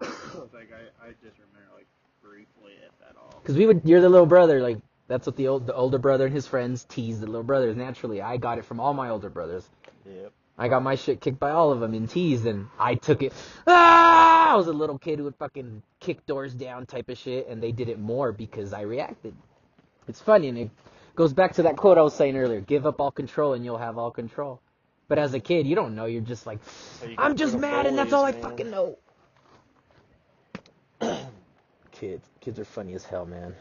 like 0.00 0.70
I, 0.72 1.06
I 1.06 1.10
just 1.22 1.38
remember 1.38 1.72
like 1.74 1.86
briefly 2.22 2.72
if 2.84 3.08
at 3.08 3.16
all. 3.16 3.38
Because 3.40 3.56
we 3.56 3.66
would, 3.66 3.82
you're 3.84 4.00
the 4.00 4.08
little 4.08 4.26
brother. 4.26 4.60
Like 4.60 4.78
that's 5.06 5.26
what 5.26 5.36
the 5.36 5.48
old, 5.48 5.66
the 5.66 5.74
older 5.74 5.98
brother 5.98 6.26
and 6.26 6.34
his 6.34 6.46
friends 6.46 6.84
tease 6.84 7.20
the 7.20 7.26
little 7.26 7.44
brothers. 7.44 7.76
Naturally, 7.76 8.20
I 8.20 8.36
got 8.36 8.58
it 8.58 8.64
from 8.64 8.80
all 8.80 8.92
my 8.92 9.08
older 9.08 9.30
brothers. 9.30 9.68
Yep. 10.08 10.32
I 10.58 10.68
got 10.68 10.82
my 10.82 10.94
shit 10.94 11.20
kicked 11.20 11.38
by 11.38 11.50
all 11.50 11.70
of 11.72 11.80
them 11.80 11.92
and 11.92 12.08
teased, 12.08 12.46
and 12.46 12.68
I 12.78 12.94
took 12.94 13.22
it. 13.22 13.32
Ah! 13.66 14.52
I 14.52 14.56
was 14.56 14.68
a 14.68 14.72
little 14.72 14.98
kid 14.98 15.18
who 15.18 15.24
would 15.24 15.36
fucking 15.36 15.82
kick 16.00 16.24
doors 16.24 16.54
down, 16.54 16.86
type 16.86 17.10
of 17.10 17.18
shit, 17.18 17.48
and 17.48 17.62
they 17.62 17.72
did 17.72 17.88
it 17.88 17.98
more 17.98 18.32
because 18.32 18.72
I 18.72 18.82
reacted. 18.82 19.34
It's 20.08 20.20
funny, 20.20 20.48
and 20.48 20.56
it 20.56 20.70
goes 21.14 21.32
back 21.34 21.54
to 21.54 21.62
that 21.64 21.76
quote 21.76 21.98
I 21.98 22.02
was 22.02 22.14
saying 22.14 22.36
earlier: 22.36 22.60
"Give 22.60 22.86
up 22.86 23.00
all 23.00 23.10
control, 23.10 23.52
and 23.52 23.64
you'll 23.64 23.78
have 23.78 23.98
all 23.98 24.10
control." 24.10 24.60
But 25.08 25.18
as 25.18 25.34
a 25.34 25.40
kid, 25.40 25.66
you 25.66 25.74
don't 25.74 25.94
know. 25.94 26.06
You're 26.06 26.22
just 26.22 26.46
like, 26.46 26.58
So 27.00 27.06
you 27.06 27.16
I'm 27.18 27.36
just 27.36 27.56
mad, 27.58 27.86
and 27.86 27.98
that's 27.98 28.12
all 28.12 28.24
I 28.24 28.32
fucking 28.32 28.70
know. 28.70 28.98
kids, 31.92 32.26
kids 32.40 32.58
are 32.58 32.64
funny 32.64 32.94
as 32.94 33.04
hell, 33.04 33.26
man. 33.26 33.54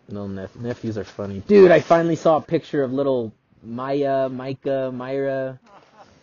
Little 0.09 0.29
nep- 0.29 0.57
nephews 0.57 0.99
are 0.99 1.05
funny, 1.05 1.41
dude. 1.41 1.71
I 1.71 1.81
finally 1.81 2.17
saw 2.17 2.37
a 2.37 2.41
picture 2.41 2.83
of 2.83 2.93
little 2.93 3.33
Maya, 3.63 4.29
Micah, 4.29 4.91
Myra. 4.93 5.59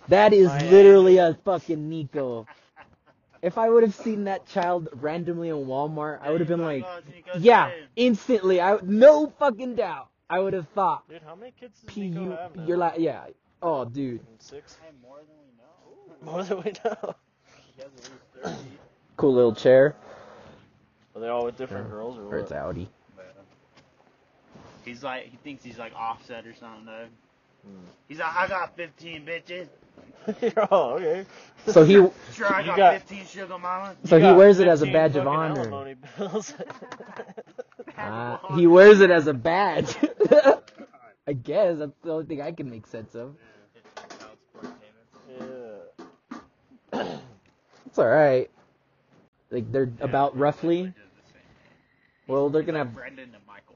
That 0.08 0.34
is 0.34 0.48
Maya. 0.48 0.72
literally 0.72 1.18
a 1.18 1.34
fucking 1.44 1.90
Nico. 1.90 2.48
If 3.42 3.58
I 3.58 3.70
would 3.70 3.84
have 3.84 3.96
seen 3.96 4.24
that 4.26 4.48
child 4.48 4.88
randomly 4.94 5.50
in 5.50 5.66
Walmart, 5.66 6.20
I 6.22 6.32
would 6.32 6.40
have 6.40 6.48
been 6.48 6.62
like, 6.62 6.86
yeah, 7.40 7.72
instantly. 7.96 8.62
I 8.62 8.78
no 8.84 9.28
fucking 9.28 9.76
doubt. 9.76 10.08
I 10.30 10.40
would 10.40 10.54
have 10.54 10.68
thought, 10.70 11.08
Dude, 11.10 11.22
how 11.26 11.36
many 11.36 11.52
kids 11.60 11.80
does 11.82 11.94
P 11.94 12.08
Nico 12.08 12.24
U. 12.24 12.32
have 12.32 12.56
now? 12.56 12.66
You're 12.66 12.78
like, 12.78 13.00
yeah. 13.00 13.26
Oh, 13.62 13.84
dude. 13.86 14.22
Six? 14.40 14.78
more 15.02 15.18
than 15.18 15.36
we 15.42 16.32
know. 16.32 16.32
More 16.32 16.44
than 16.44 16.58
we 16.58 16.72
know. 16.86 17.16
He 17.76 17.82
has 17.82 17.92
at 17.92 17.94
least 17.94 18.12
thirty. 18.42 18.78
Cool 19.24 19.36
little 19.36 19.56
chair. 19.56 19.96
Are 21.16 21.22
they 21.22 21.30
all 21.30 21.46
with 21.46 21.56
different 21.58 21.86
Yeah. 21.88 21.92
girls 21.92 22.18
or 22.18 22.24
Or 22.24 22.40
it's 22.40 22.52
what? 22.52 22.60
Audi. 22.60 22.90
He's 24.84 25.02
like 25.02 25.28
he 25.28 25.38
thinks 25.46 25.64
he's 25.64 25.78
like 25.80 25.94
offset 25.96 26.46
or 26.46 26.54
something 26.54 26.84
though. 26.86 27.06
Hmm. 27.66 27.86
He's 28.10 28.20
like 28.20 28.36
I 28.36 28.50
got 28.50 28.76
15 28.76 29.26
bitches. 29.26 29.68
You're 30.42 30.74
okay. 30.74 31.26
So 31.68 31.86
he, 31.86 31.94
Sure 31.94 32.14
I 32.54 32.60
You 32.60 32.66
got, 32.68 32.76
got- 32.76 32.94
15 33.04 33.26
sugar 33.28 33.58
mama. 33.58 33.96
so 34.04 34.20
he 34.20 34.30
wears 34.34 34.60
it 34.60 34.68
as 34.68 34.82
a 34.82 34.88
badge 34.88 35.16
of 35.16 35.26
honor. 35.26 35.96
bills. 36.18 36.54
Uh, 37.98 38.38
he 38.58 38.68
wears 38.68 39.00
it 39.00 39.10
as 39.10 39.28
a 39.28 39.34
badge. 39.34 39.96
I 41.26 41.32
guess 41.32 41.78
that's 41.78 41.94
the 42.04 42.12
only 42.12 42.26
thing 42.26 42.42
I 42.42 42.52
can 42.52 42.70
make 42.70 42.86
sense 42.88 43.16
of. 43.16 43.36
yeah. 45.40 47.06
It's 47.86 47.98
all 48.00 48.08
right. 48.08 48.50
Like 49.54 49.72
they're 49.72 49.92
about 50.02 50.36
roughly. 50.36 50.92
Well, 52.28 52.50
they're 52.50 52.64
gonna 52.64 52.80
have. 52.80 52.94
Brendan 52.94 53.30
and 53.36 53.46
Michael. 53.48 53.76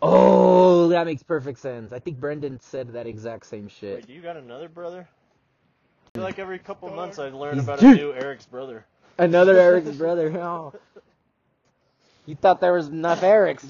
Oh, 0.00 0.88
that 0.88 1.04
makes 1.04 1.22
perfect 1.22 1.58
sense. 1.58 1.92
I 1.92 1.98
think 1.98 2.18
Brendan 2.18 2.58
said 2.60 2.94
that 2.94 3.06
exact 3.06 3.44
same 3.46 3.68
shit. 3.68 3.96
Wait, 3.96 4.06
do 4.06 4.14
you 4.14 4.22
got 4.22 4.38
another 4.38 4.68
brother? 4.70 5.06
I 6.06 6.18
feel 6.18 6.24
like 6.24 6.38
every 6.38 6.58
couple 6.58 6.88
months 6.90 7.18
I 7.18 7.28
learn 7.28 7.54
He's- 7.54 7.64
about 7.64 7.80
dude. 7.80 7.98
a 7.98 8.02
new 8.02 8.12
Eric's 8.14 8.46
brother. 8.46 8.86
Another 9.18 9.58
Eric's 9.60 9.90
brother. 9.90 10.36
Oh. 10.38 10.72
You 12.24 12.34
thought 12.34 12.60
there 12.60 12.72
was 12.72 12.88
enough 12.88 13.20
Erics. 13.20 13.64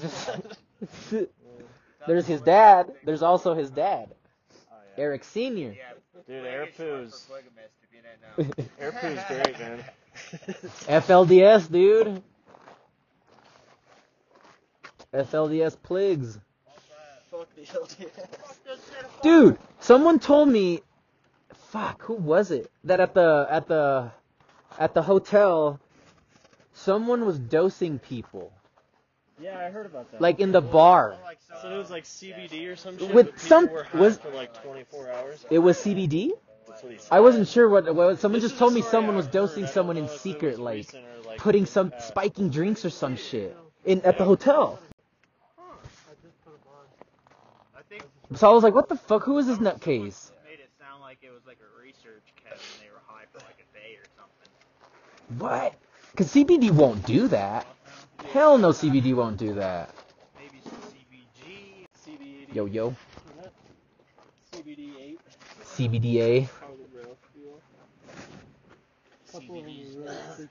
There's 2.07 2.25
his 2.25 2.41
dad. 2.41 2.93
There's 3.03 3.23
also 3.23 3.53
his 3.55 3.69
dad, 3.69 4.13
oh, 4.71 4.75
Eric 4.97 5.23
Senior. 5.25 5.75
Dude, 6.27 6.45
Airpoo's 6.45 7.27
Airpoo's 8.79 9.19
great, 9.27 9.59
man. 9.59 9.83
FLDS, 10.15 11.71
dude. 11.71 12.21
FLDS 15.13 15.77
pligs. 15.77 16.39
Fuck 17.29 17.47
the 17.55 17.61
LDS. 17.61 18.09
Dude, 19.21 19.57
someone 19.79 20.19
told 20.19 20.49
me, 20.49 20.81
fuck, 21.69 22.01
who 22.03 22.13
was 22.15 22.51
it? 22.51 22.71
That 22.83 22.99
at 22.99 23.13
the 23.13 23.47
at 23.49 23.67
the 23.67 24.11
at 24.79 24.93
the 24.93 25.01
hotel, 25.01 25.79
someone 26.73 27.25
was 27.25 27.37
dosing 27.39 27.99
people. 27.99 28.51
Yeah, 29.39 29.57
I 29.59 29.69
heard 29.71 29.85
about 29.85 30.11
that. 30.11 30.21
like 30.21 30.39
in 30.39 30.51
the 30.51 30.61
bar. 30.61 31.17
So 31.61 31.73
it 31.73 31.77
was 31.77 31.89
like 31.89 32.03
CBD 32.03 32.67
or 32.67 32.75
some 32.75 32.97
shit. 32.97 33.13
With 33.13 33.39
some- 33.39 33.69
was- 33.93 34.17
for 34.17 34.29
like 34.29 34.53
24 34.63 35.09
hours. 35.11 35.45
It 35.49 35.59
was 35.59 35.77
CBD. 35.77 36.31
That's 36.73 36.81
what 36.81 36.91
he 36.91 36.97
said. 36.97 37.07
I 37.11 37.19
wasn't 37.19 37.47
sure 37.47 37.69
what. 37.69 37.93
what 37.93 38.19
someone 38.19 38.41
This 38.41 38.49
just 38.49 38.59
told 38.59 38.73
me 38.73 38.81
someone 38.81 39.15
was 39.15 39.27
dosing 39.27 39.67
someone 39.67 39.95
in 39.95 40.07
secret, 40.07 40.57
like 40.57 40.91
like, 41.23 41.37
putting 41.37 41.67
some 41.67 41.91
past. 41.91 42.07
spiking 42.07 42.49
drinks 42.49 42.83
or 42.83 42.89
some 42.89 43.15
shit 43.15 43.55
in 43.85 44.01
at 44.01 44.17
the 44.17 44.25
hotel. 44.25 44.79
So 48.33 48.49
I 48.49 48.53
was 48.53 48.63
like, 48.63 48.73
what 48.73 48.89
the 48.89 48.95
fuck? 48.95 49.23
Who 49.23 49.37
is 49.37 49.45
this 49.45 49.59
nutcase? 49.59 50.31
made 50.43 50.59
it 50.59 50.71
sound 50.79 50.99
like 51.01 51.19
it 51.21 51.31
was 51.31 51.45
like 51.45 51.59
a 51.61 51.79
research 51.79 52.23
cabin. 52.43 52.57
They 52.81 52.89
were 52.89 53.01
high 53.05 53.25
for 53.31 53.37
like 53.45 53.59
a 53.59 53.77
day 53.77 53.95
or 53.97 54.05
something. 54.17 55.37
What? 55.37 55.75
Because 56.09 56.33
CBD 56.33 56.71
won't 56.71 57.05
do 57.05 57.27
that. 57.27 57.67
Hell 58.31 58.57
no, 58.57 58.69
CBD 58.69 59.13
won't 59.13 59.37
do 59.37 59.53
that. 59.53 59.93
Maybe 60.35 60.59
CBG, 60.65 61.85
CBD, 62.03 62.55
Yo 62.55 62.65
yo, 62.65 62.95
CBD 64.51 64.89
eight. 64.99 65.19
CBDA. 65.75 66.47
CBD. 69.33 69.95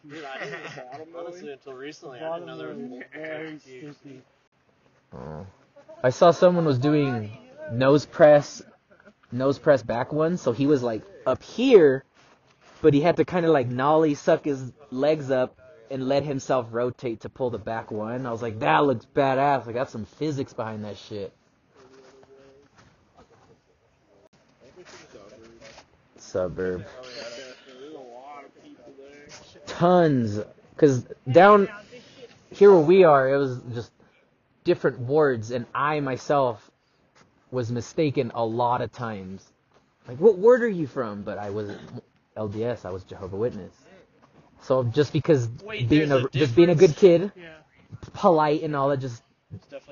Dude, 0.09 0.25
I 0.25 0.45
didn't, 0.45 1.13
honestly, 1.43 1.53
until 1.53 1.75
recently, 1.75 2.21
I 2.21 2.35
didn't 2.35 2.47
know 2.47 2.57
there 2.57 2.69
was 2.69 3.03
very 3.13 3.59
sticky. 3.59 4.23
Oh. 5.15 5.47
I 6.03 6.11
saw 6.11 6.31
someone 6.31 6.65
was 6.65 6.79
doing 6.79 7.31
nose 7.71 8.07
press, 8.07 8.63
nose 9.31 9.59
press 9.59 9.83
back 9.83 10.13
one, 10.13 10.37
so 10.37 10.53
he 10.53 10.67
was 10.67 10.83
like 10.83 11.03
up 11.27 11.43
here, 11.43 12.05
but 12.81 12.95
he 12.95 13.01
had 13.01 13.17
to 13.17 13.25
kind 13.25 13.47
of 13.47 13.53
like 13.53 13.69
nollie 13.69 14.15
suck 14.15 14.45
his 14.45 14.73
legs 14.91 15.31
up 15.31 15.59
and 15.91 16.09
let 16.09 16.25
himself 16.25 16.69
rotate 16.71 17.21
to 17.21 17.29
pull 17.29 17.51
the 17.51 17.59
back 17.59 17.91
one. 17.91 18.27
I 18.27 18.33
was 18.33 18.43
like, 18.43 18.61
that 18.61 18.85
looks 18.85 19.07
badass. 19.15 19.67
Like 19.67 19.75
that's 19.75 19.93
some 19.93 20.07
physics 20.07 20.53
behind 20.53 20.85
that 20.85 20.97
shit. 20.97 21.33
Suburb. 26.17 26.87
There's 27.03 27.93
a 27.93 27.99
lot 27.99 28.45
of 28.45 28.63
people 28.63 28.93
there. 28.99 29.29
Tons. 29.67 30.41
Cause 30.77 31.07
down 31.31 31.69
here 32.51 32.71
where 32.73 32.81
we 32.81 33.05
are, 33.05 33.33
it 33.33 33.39
was 33.39 33.61
just 33.75 33.91
different 34.65 34.99
wards, 34.99 35.51
and 35.51 35.67
I 35.75 36.01
myself 36.01 36.71
was 37.51 37.71
mistaken 37.71 38.33
a 38.35 38.45
lot 38.45 38.81
of 38.81 38.93
times. 38.93 39.47
Like, 40.09 40.19
what 40.19 40.39
ward 40.39 40.63
are 40.63 40.69
you 40.69 40.87
from? 40.87 41.23
But 41.23 41.39
I 41.39 41.51
wasn't 41.51 41.81
LDS. 42.37 42.85
I 42.85 42.91
was 42.91 43.05
Jehovah 43.05 43.37
Witness. 43.37 43.73
So 44.63 44.85
just 44.85 45.13
because 45.13 45.49
Wait, 45.65 45.89
being 45.89 46.11
a, 46.13 46.19
a 46.19 46.29
just 46.31 46.55
being 46.55 46.71
a 46.71 46.75
good 46.75 46.97
kid, 46.97 47.33
Yeah. 47.37 47.49
polite 48.15 48.63
and 48.63 48.75
all 48.77 48.89
that, 48.91 48.99
just 48.99 49.23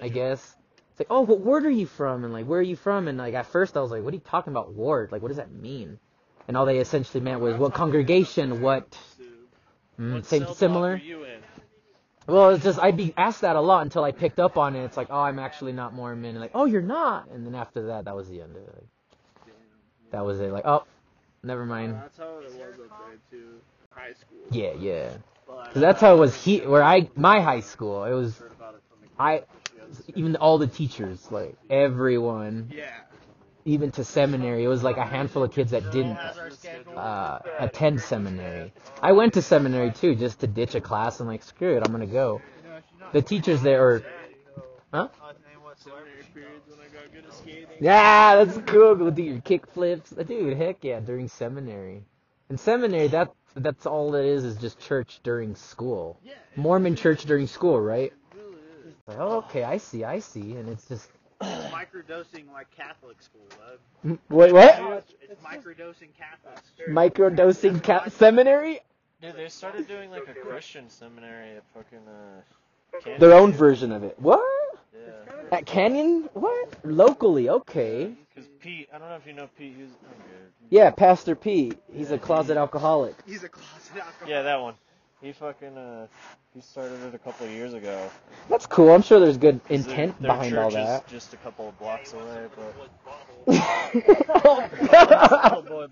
I 0.01 0.09
true. 0.09 0.11
guess. 0.11 0.57
It's 0.93 1.01
like, 1.01 1.09
oh, 1.11 1.23
what 1.23 1.41
ward 1.41 1.67
are 1.67 1.71
you 1.71 1.87
from? 1.87 2.25
And 2.25 2.33
like, 2.33 2.47
where 2.47 2.61
are 2.61 2.63
you 2.63 2.77
from? 2.77 3.09
And 3.09 3.19
like, 3.19 3.35
at 3.35 3.47
first 3.47 3.77
I 3.77 3.81
was 3.81 3.91
like, 3.91 4.03
what 4.03 4.13
are 4.13 4.17
you 4.17 4.23
talking 4.25 4.53
about, 4.53 4.73
ward? 4.73 5.13
Like, 5.13 5.23
what 5.23 5.29
does 5.29 5.39
that 5.39 5.53
mean? 5.53 5.99
And 6.49 6.57
all 6.57 6.67
they 6.67 6.79
essentially 6.79 7.21
meant 7.23 7.41
was 7.41 7.57
what 7.57 7.75
congregation, 7.75 8.61
what. 8.61 8.97
Mm, 10.01 10.25
same, 10.25 10.47
similar. 10.55 10.93
Are 10.93 10.97
you 10.97 11.25
in? 11.25 11.41
Well, 12.27 12.51
it's 12.51 12.65
just 12.65 12.79
I'd 12.79 12.97
be 12.97 13.13
asked 13.17 13.43
that 13.43 13.57
a 13.57 13.61
lot 13.61 13.83
until 13.83 14.05
I 14.05 14.13
picked 14.13 14.39
up 14.39 14.57
on 14.57 14.77
it. 14.77 14.85
It's 14.85 14.97
like, 14.97 15.09
oh, 15.11 15.21
I'm 15.21 15.39
actually 15.39 15.73
not 15.73 15.95
Mormon. 15.95 16.31
And 16.31 16.41
like, 16.41 16.53
oh, 16.55 16.65
you're 16.65 16.81
not. 16.81 17.29
And 17.31 17.47
then 17.47 17.55
after 17.55 17.89
that, 17.89 18.05
that 18.05 18.15
was 18.15 18.29
the 18.29 18.41
end 18.41 18.57
of 18.57 18.63
it. 18.63 18.75
Like, 19.47 19.55
that 20.13 20.25
was 20.25 20.41
it. 20.41 20.53
Like, 20.53 20.65
oh, 20.65 20.85
never 21.43 21.67
mind. 21.67 21.95
That's 21.95 22.17
how 22.19 22.39
it 22.39 22.45
was 22.45 22.55
up 22.55 22.99
there 23.07 23.19
too. 23.31 23.61
High 23.91 24.13
school. 24.13 24.39
Yeah, 24.51 24.73
yeah. 24.79 25.11
Because 25.47 25.81
that's 25.81 26.01
how 26.01 26.15
it 26.15 26.19
was. 26.19 26.35
He 26.35 26.59
where 26.61 26.83
I 26.83 27.11
my 27.17 27.41
high 27.41 27.61
school. 27.61 28.05
It 28.05 28.13
was 28.13 28.39
heard 28.39 28.53
about 28.53 28.75
it 28.75 28.83
from 28.89 28.99
the 29.03 29.23
I 29.23 29.43
even 30.15 30.37
all 30.37 30.59
the 30.59 30.69
teachers, 30.69 31.31
like 31.33 31.57
everyone, 31.69 32.71
Yeah. 32.73 32.91
even 33.65 33.91
to 33.93 34.05
seminary. 34.05 34.65
It 34.65 34.69
was 34.69 34.85
like 34.85 34.97
a 34.97 35.05
handful 35.05 35.43
of 35.43 35.53
kids 35.53 35.73
that 35.73 35.91
didn't 35.91 36.17
uh, 37.01 37.39
attend 37.59 38.01
seminary. 38.01 38.73
I 39.03 39.13
went 39.13 39.35
to 39.35 39.43
seminary 39.43 39.93
too, 39.93 40.15
just 40.15 40.41
to 40.41 40.47
ditch 40.47 40.75
a 40.75 40.81
class 40.81 41.21
and 41.21 41.29
like 41.29 41.43
screw 41.43 41.77
it, 41.77 41.83
I'm 41.85 41.93
gonna 41.93 42.07
go. 42.07 42.41
The 43.13 43.23
teachers 43.23 43.63
there 43.63 43.83
are, 43.85 44.05
huh? 44.93 45.09
Yeah, 47.81 48.45
that's 48.45 48.59
cool. 48.71 48.95
Go 48.95 49.11
do 49.11 49.23
your 49.23 49.41
kick 49.41 49.67
flips, 49.67 50.11
dude. 50.11 50.57
Heck 50.57 50.85
yeah, 50.85 51.01
during 51.01 51.29
seminary. 51.29 52.05
In 52.51 52.59
seminary, 52.59 53.09
that 53.09 53.33
that's 53.55 53.87
all 53.87 54.15
it 54.15 54.27
is 54.27 54.45
is 54.45 54.57
just 54.57 54.79
church 54.81 55.21
during 55.23 55.55
school. 55.55 56.21
Mormon 56.57 56.97
church 56.97 57.25
during 57.25 57.47
school, 57.47 57.81
right? 57.81 58.13
Like, 59.07 59.19
oh, 59.19 59.39
okay, 59.39 59.65
I 59.65 59.79
see, 59.79 60.05
I 60.05 60.21
see, 60.21 60.55
and 60.57 60.69
it's 60.69 60.87
just 60.87 61.09
Microdosing 61.43 62.53
like 62.53 62.71
Catholic 62.77 63.23
school, 63.23 63.47
bud. 64.05 64.19
wait, 64.29 64.53
what? 64.53 65.05
It's 65.23 65.43
microdosing 65.43 66.09
Catholics. 66.19 66.63
Microdosing 66.89 67.83
ca- 67.83 68.09
seminary? 68.11 68.81
Dude, 69.23 69.37
they 69.37 69.49
started 69.49 69.87
doing 69.89 70.11
like 70.11 70.29
a 70.29 70.35
Christian 70.35 70.89
seminary 70.91 71.57
at 71.57 71.65
fucking 71.75 72.07
uh. 72.07 72.41
Canyon. 73.03 73.21
Their 73.21 73.35
own 73.35 73.53
version 73.53 73.93
of 73.93 74.03
it. 74.03 74.17
What? 74.19 74.41
Yeah. 74.93 75.13
At 75.53 75.67
Canyon? 75.67 76.29
What? 76.35 76.75
Locally, 76.85 77.49
okay. 77.49 78.13
Because 78.35 78.49
Pete, 78.61 78.89
I 78.93 78.99
don't 78.99 79.09
know 79.09 79.17
if 79.17 79.27
you 79.27 79.33
know 79.33 79.49
Pete. 79.57 79.75
He's 79.77 79.89
I'm. 80.05 80.15
Yeah, 80.69 80.91
Pastor 80.91 81.35
Pete. 81.35 81.79
He's 81.93 82.11
a 82.11 82.19
closet 82.19 82.57
alcoholic. 82.57 83.15
He's 83.27 83.43
a 83.45 83.49
closet 83.49 83.97
alcoholic. 83.97 84.29
Yeah, 84.29 84.43
that 84.43 84.61
one. 84.61 84.75
He 85.21 85.33
fucking 85.33 85.77
uh. 85.77 86.07
He 86.55 86.61
started 86.63 87.01
it 87.05 87.15
a 87.15 87.19
couple 87.19 87.47
of 87.47 87.53
years 87.53 87.75
ago. 87.75 88.11
That's 88.49 88.67
cool. 88.67 88.91
I'm 88.91 89.03
sure 89.03 89.21
there's 89.21 89.37
good 89.37 89.61
intent 89.69 90.21
their, 90.21 90.29
their 90.29 90.37
behind 90.37 90.59
all 90.59 90.71
church 90.71 90.81
is 90.81 90.87
that. 90.89 91.07
Just 91.07 91.33
a 91.35 91.37
couple 91.37 91.69
of 91.69 91.79
blocks 91.79 92.13
away, 92.13 92.47
but 92.57 92.75
Oh 94.45 95.63
boy. 95.63 95.87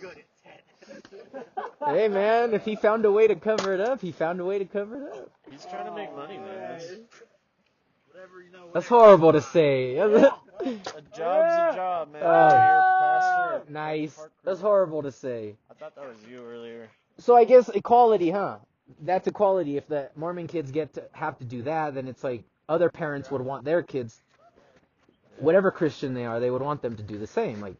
Good 0.00 0.16
intent. 0.16 1.46
hey 1.86 2.08
man, 2.08 2.54
if 2.54 2.64
he 2.64 2.76
found 2.76 3.04
a 3.04 3.12
way 3.12 3.26
to 3.26 3.34
cover 3.34 3.74
it 3.74 3.80
up, 3.80 4.00
he 4.00 4.12
found 4.12 4.40
a 4.40 4.44
way 4.44 4.58
to 4.58 4.64
cover 4.64 5.06
it 5.06 5.12
up. 5.12 5.30
he's 5.50 5.66
trying 5.66 5.86
to 5.86 5.94
make 5.94 6.14
money, 6.14 6.38
man. 6.38 6.46
That's- 6.46 6.96
Whatever 8.12 8.42
you 8.42 8.52
know. 8.52 8.66
That's 8.74 8.86
horrible 8.88 9.32
to 9.32 9.40
say. 9.40 9.96
A 9.96 10.08
job's 11.16 11.16
a 11.16 11.72
job, 11.74 12.12
man. 12.12 12.22
Oh. 12.22 12.90
Pastor. 13.00 13.72
nice. 13.72 14.20
That's 14.44 14.60
horrible 14.60 15.02
to 15.02 15.12
say. 15.12 15.54
I 15.70 15.74
thought 15.74 15.94
that 15.96 16.06
was 16.06 16.16
you 16.30 16.44
earlier. 16.44 16.88
So 17.20 17.36
I 17.36 17.44
guess 17.44 17.68
equality, 17.68 18.30
huh? 18.30 18.56
That's 19.02 19.28
equality. 19.28 19.76
If 19.76 19.86
the 19.86 20.10
Mormon 20.16 20.46
kids 20.46 20.70
get 20.70 20.94
to 20.94 21.04
have 21.12 21.38
to 21.38 21.44
do 21.44 21.62
that, 21.62 21.94
then 21.94 22.08
it's 22.08 22.24
like 22.24 22.42
other 22.68 22.88
parents 22.88 23.30
would 23.30 23.42
want 23.42 23.64
their 23.64 23.82
kids, 23.82 24.20
whatever 25.38 25.70
Christian 25.70 26.14
they 26.14 26.24
are, 26.24 26.40
they 26.40 26.50
would 26.50 26.62
want 26.62 26.82
them 26.82 26.96
to 26.96 27.02
do 27.02 27.18
the 27.18 27.26
same. 27.26 27.60
Like 27.60 27.76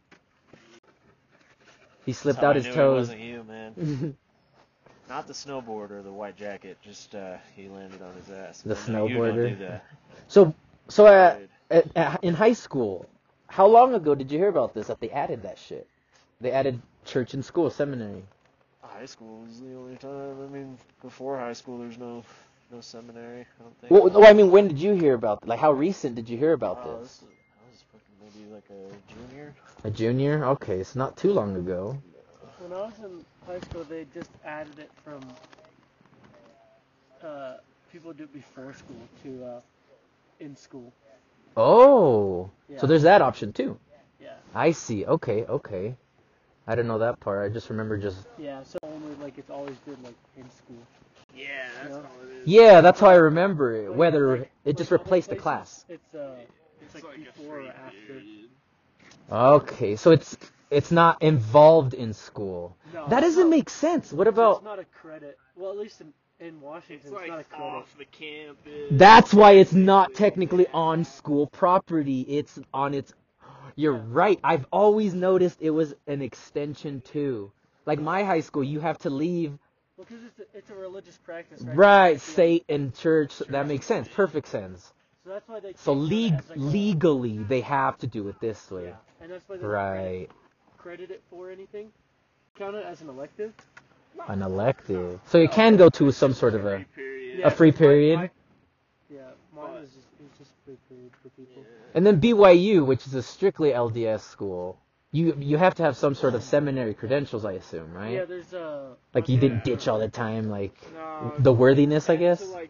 he 2.05 2.13
slipped 2.13 2.43
out 2.43 2.51
I 2.51 2.59
his 2.59 2.65
knew 2.65 2.71
It 2.71 2.75
toes. 2.75 2.99
wasn't 3.07 3.21
you, 3.21 3.43
man. 3.43 4.17
Not 5.09 5.27
the 5.27 5.33
snowboard 5.33 5.91
or 5.91 6.01
the 6.01 6.13
white 6.13 6.37
jacket. 6.37 6.77
Just 6.81 7.15
uh, 7.15 7.37
he 7.55 7.67
landed 7.67 8.01
on 8.01 8.13
his 8.15 8.29
ass. 8.29 8.61
The 8.61 8.75
no, 8.91 9.07
snowboarder. 9.07 9.57
do 9.57 9.67
so, 10.27 10.53
so 10.87 11.07
at, 11.07 11.41
at, 11.69 11.85
at, 11.97 12.23
in 12.23 12.33
high 12.33 12.53
school, 12.53 13.05
how 13.47 13.67
long 13.67 13.93
ago 13.93 14.15
did 14.15 14.31
you 14.31 14.37
hear 14.37 14.47
about 14.47 14.73
this? 14.73 14.87
That 14.87 15.01
they 15.01 15.09
added 15.09 15.43
that 15.43 15.57
shit. 15.57 15.87
They 16.39 16.51
added 16.51 16.81
church 17.05 17.33
and 17.33 17.43
school, 17.43 17.69
seminary. 17.69 18.23
High 18.81 19.05
school 19.05 19.41
was 19.47 19.59
the 19.59 19.73
only 19.75 19.95
time. 19.97 20.41
I 20.43 20.47
mean, 20.51 20.77
before 21.01 21.37
high 21.37 21.53
school, 21.53 21.79
there's 21.79 21.97
no 21.97 22.23
no 22.71 22.81
seminary. 22.81 23.41
I 23.59 23.63
don't 23.63 23.77
think. 23.79 23.91
Well, 23.91 24.09
well, 24.09 24.25
I 24.29 24.33
mean, 24.33 24.51
when 24.51 24.67
did 24.67 24.79
you 24.79 24.93
hear 24.93 25.13
about? 25.13 25.47
Like, 25.47 25.59
how 25.59 25.71
recent 25.71 26.15
did 26.15 26.29
you 26.29 26.37
hear 26.37 26.53
about 26.53 26.79
Oh, 26.83 26.99
this? 26.99 27.09
this 27.09 27.21
is- 27.21 27.27
I 27.27 27.71
was 27.71 27.83
fucking 27.91 28.15
maybe 28.23 28.53
like 28.53 28.69
a 28.69 29.13
junior. 29.13 29.53
A 29.83 29.89
junior? 29.91 30.45
Okay, 30.45 30.79
it's 30.79 30.95
not 30.95 31.15
too 31.17 31.31
long 31.31 31.55
ago. 31.55 31.97
When 32.59 32.73
I 32.73 32.81
was 32.85 32.93
in 32.99 33.25
high 33.45 33.59
school, 33.59 33.83
they 33.83 34.05
just 34.13 34.29
added 34.45 34.77
it 34.79 34.91
from 35.03 35.21
uh, 37.23 37.57
people 37.91 38.13
do 38.13 38.23
it 38.23 38.33
before 38.33 38.73
school 38.73 39.07
to 39.23 39.45
uh, 39.45 39.61
in 40.39 40.55
school. 40.55 40.91
Oh, 41.57 42.49
Yeah. 42.69 42.79
so 42.79 42.87
there's 42.87 43.03
that 43.03 43.21
option 43.21 43.51
too. 43.53 43.77
Yeah, 44.19 44.35
I 44.55 44.71
see. 44.71 45.05
Okay, 45.05 45.45
okay. 45.45 45.95
I 46.67 46.75
didn't 46.75 46.87
know 46.87 46.99
that 46.99 47.19
part. 47.19 47.43
I 47.49 47.53
just 47.53 47.69
remember 47.69 47.97
just. 47.97 48.27
yeah. 48.37 48.63
So 48.63 48.77
only 48.83 49.15
like 49.15 49.37
it's 49.37 49.49
always 49.49 49.75
been 49.77 49.97
like 50.03 50.15
in 50.37 50.49
school. 50.51 50.77
Yeah, 51.35 51.45
that's 51.77 51.89
Yeah. 51.89 51.95
all 51.95 52.03
it 52.23 52.41
is. 52.41 52.47
Yeah, 52.47 52.81
that's 52.81 52.99
how 52.99 53.09
I 53.09 53.15
remember 53.15 53.73
it. 53.75 53.93
Whether 53.93 54.37
Like- 54.39 54.51
it 54.65 54.77
just 54.77 54.91
like 54.91 54.99
other 54.99 55.03
replaced 55.05 55.29
the 55.29 55.35
class. 55.37 55.85
It's 55.89 56.13
uh, 56.15 56.35
it's 56.81 56.93
like 56.95 57.03
before 57.15 57.61
or 57.61 57.67
after. 57.67 58.21
Okay, 59.31 59.95
so 59.95 60.11
it's 60.11 60.37
it's 60.69 60.91
not 60.91 61.21
involved 61.21 61.93
in 61.93 62.13
school. 62.13 62.75
No, 62.93 63.07
That 63.09 63.21
doesn't 63.21 63.43
not- 63.43 63.49
make 63.49 63.69
sense. 63.69 64.11
What 64.13 64.27
about? 64.27 64.57
It's 64.57 64.63
not 64.65 64.79
a 64.79 64.85
credit. 64.85 65.37
Well, 65.55 65.71
at 65.71 65.77
least 65.77 66.01
in 66.01 66.13
in 66.39 66.59
Washington, 66.59 66.95
It's 66.95 67.05
it's, 67.05 67.13
like 67.13 67.27
not 67.29 67.39
a 67.39 67.43
credit. 67.43 67.63
off 67.63 67.95
the 67.97 68.05
campus. 68.05 68.87
That's 68.91 69.33
why 69.33 69.51
it's 69.53 69.73
not 69.73 70.13
technically 70.15 70.65
on 70.73 71.05
school 71.05 71.47
property. 71.47 72.21
It's 72.21 72.59
on 72.73 72.93
its. 72.93 73.13
You're 73.75 73.93
right. 73.93 74.39
I've 74.43 74.65
always 74.71 75.13
noticed 75.13 75.57
it 75.61 75.69
was 75.71 75.93
an 76.07 76.21
extension 76.21 77.01
too. 77.01 77.51
Like 77.85 77.99
my 77.99 78.23
high 78.23 78.41
school, 78.41 78.63
you 78.63 78.79
have 78.79 78.97
to 78.99 79.09
leave 79.09 79.57
Because 79.97 80.17
it's 80.25 80.39
a, 80.39 80.57
it's 80.57 80.69
a 80.69 80.75
religious 80.75 81.17
practice, 81.17 81.61
right? 81.61 81.75
Right, 81.75 82.11
Yeah. 82.13 82.17
state 82.19 82.65
and 82.69 82.95
church. 82.95 83.37
That 83.49 83.67
makes 83.67 83.85
sense. 83.85 84.07
Perfect 84.07 84.47
sense. 84.47 84.93
So 85.23 85.29
that's 85.31 85.47
why 85.47 85.59
they. 85.59 85.73
So 85.77 85.93
leg- 85.93 86.33
as 86.33 86.49
like 86.49 86.57
a- 86.57 86.61
legally, 86.61 87.37
they 87.37 87.61
have 87.61 87.97
to 87.99 88.07
do 88.07 88.27
it 88.29 88.39
this 88.39 88.69
way. 88.71 88.85
Yeah, 88.85 88.95
and 89.21 89.31
that's 89.31 89.47
why 89.47 89.57
they 89.57 89.61
don't 89.63 89.71
Right. 89.71 90.29
credit, 90.77 91.07
credit 91.07 91.11
it 91.11 91.23
for 91.29 91.49
anything. 91.51 91.91
Count 92.55 92.75
it 92.75 92.85
as 92.85 93.01
an 93.01 93.09
elective. 93.09 93.53
An 94.27 94.41
elective. 94.41 95.19
So 95.27 95.37
you 95.37 95.47
can 95.47 95.77
go 95.77 95.89
to 95.89 96.11
some 96.11 96.33
sort 96.33 96.53
of 96.53 96.65
a 96.65 96.77
Free 96.77 96.85
period. 96.95 97.39
Yeah. 97.39 97.47
a 97.47 97.51
free 97.51 97.71
period. 97.71 98.29
Yeah, 99.09 99.21
mine 99.55 99.73
was 99.73 99.89
just 99.91 100.07
And 101.93 102.05
then 102.05 102.19
BYU, 102.21 102.85
which 102.85 103.05
is 103.07 103.13
a 103.13 103.21
strictly 103.21 103.71
LDS 103.71 104.21
school, 104.21 104.79
you 105.11 105.35
you 105.39 105.57
have 105.57 105.75
to 105.75 105.83
have 105.83 105.97
some 105.97 106.15
sort 106.15 106.35
of 106.35 106.43
seminary 106.43 106.93
credentials, 106.93 107.43
I 107.43 107.53
assume, 107.53 107.93
right? 107.93 108.13
Yeah, 108.13 108.25
there's 108.25 108.53
uh. 108.53 108.95
Like 109.13 109.27
you 109.27 109.37
didn't 109.37 109.65
ditch 109.65 109.89
all 109.89 109.99
the 109.99 110.07
time, 110.07 110.49
like 110.49 110.73
No, 110.93 111.33
the 111.37 111.51
worthiness, 111.51 112.09
I 112.09 112.15
guess. 112.15 112.39
to, 112.39 112.45
like, 112.53 112.69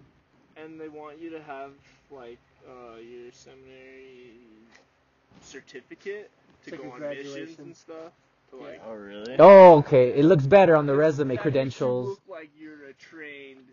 and 0.58 0.80
they 0.80 0.90
want 0.90 1.22
you 1.22 1.30
to 1.30 1.42
have 1.44 1.72
like 2.10 2.40
uh, 2.68 2.98
your 2.98 3.32
seminary 3.32 4.34
certificate 5.42 6.32
to 6.66 6.72
like 6.72 6.82
go 6.82 6.92
on 6.92 7.02
missions 7.02 7.60
and 7.60 7.76
stuff. 7.78 8.12
To 8.50 8.56
like, 8.56 8.82
Oh 8.84 8.94
really? 8.94 9.36
Oh, 9.38 9.78
okay. 9.78 10.18
It 10.18 10.26
looks 10.26 10.48
better 10.48 10.76
on 10.76 10.88
the 10.88 10.96
resume 10.96 11.28
that 11.28 11.34
makes 11.36 11.38
you 11.38 11.42
credentials. 11.42 12.08
look 12.10 12.22
like 12.28 12.50
you're 12.60 12.86
a 12.86 12.94
trained 12.94 13.66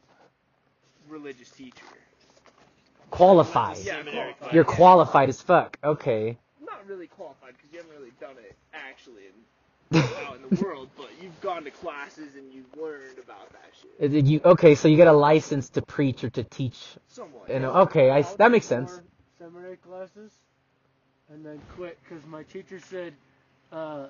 religious 1.09 1.51
teacher. 1.51 1.85
Qualified. 3.11 3.79
Yeah, 3.79 3.99
Seminary 3.99 4.33
qualified. 4.35 4.55
You're 4.55 4.65
qualified 4.65 5.29
as 5.29 5.41
fuck. 5.41 5.79
Okay. 5.83 6.39
Not 6.65 6.87
really 6.87 7.07
qualified 7.07 7.55
because 7.57 7.73
you 7.73 7.79
haven't 7.79 7.97
really 7.97 8.13
done 8.21 8.37
it 8.39 8.57
actually 8.75 9.23
in, 9.93 10.03
out 10.27 10.37
in 10.37 10.57
the 10.57 10.63
world, 10.65 10.89
but 10.97 11.09
you've 11.23 11.41
gone 11.41 11.65
to 11.65 11.71
classes 11.71 12.35
and 12.37 12.53
you've 12.53 12.67
learned 12.77 13.19
about 13.19 13.51
that 13.53 13.71
shit. 13.81 14.13
Uh, 14.15 14.19
You 14.19 14.41
okay? 14.45 14.75
So 14.75 14.89
you 14.89 14.97
get 14.97 15.07
a 15.09 15.13
license 15.13 15.71
to 15.71 15.83
preach 15.83 16.25
or 16.25 16.31
to 16.31 16.45
teach. 16.45 16.79
Somewhat. 17.09 17.49
And 17.51 17.65
okay, 17.65 18.11
I, 18.11 18.23
that 18.23 18.51
makes 18.51 18.67
sense. 18.67 18.91
Four 18.91 19.05
Seminary 19.39 19.77
classes, 19.77 20.33
and 21.33 21.47
then 21.47 21.61
quit 21.77 21.97
because 22.03 22.27
my 22.27 22.43
teacher 22.43 22.81
said 22.81 23.15
uh, 23.71 24.07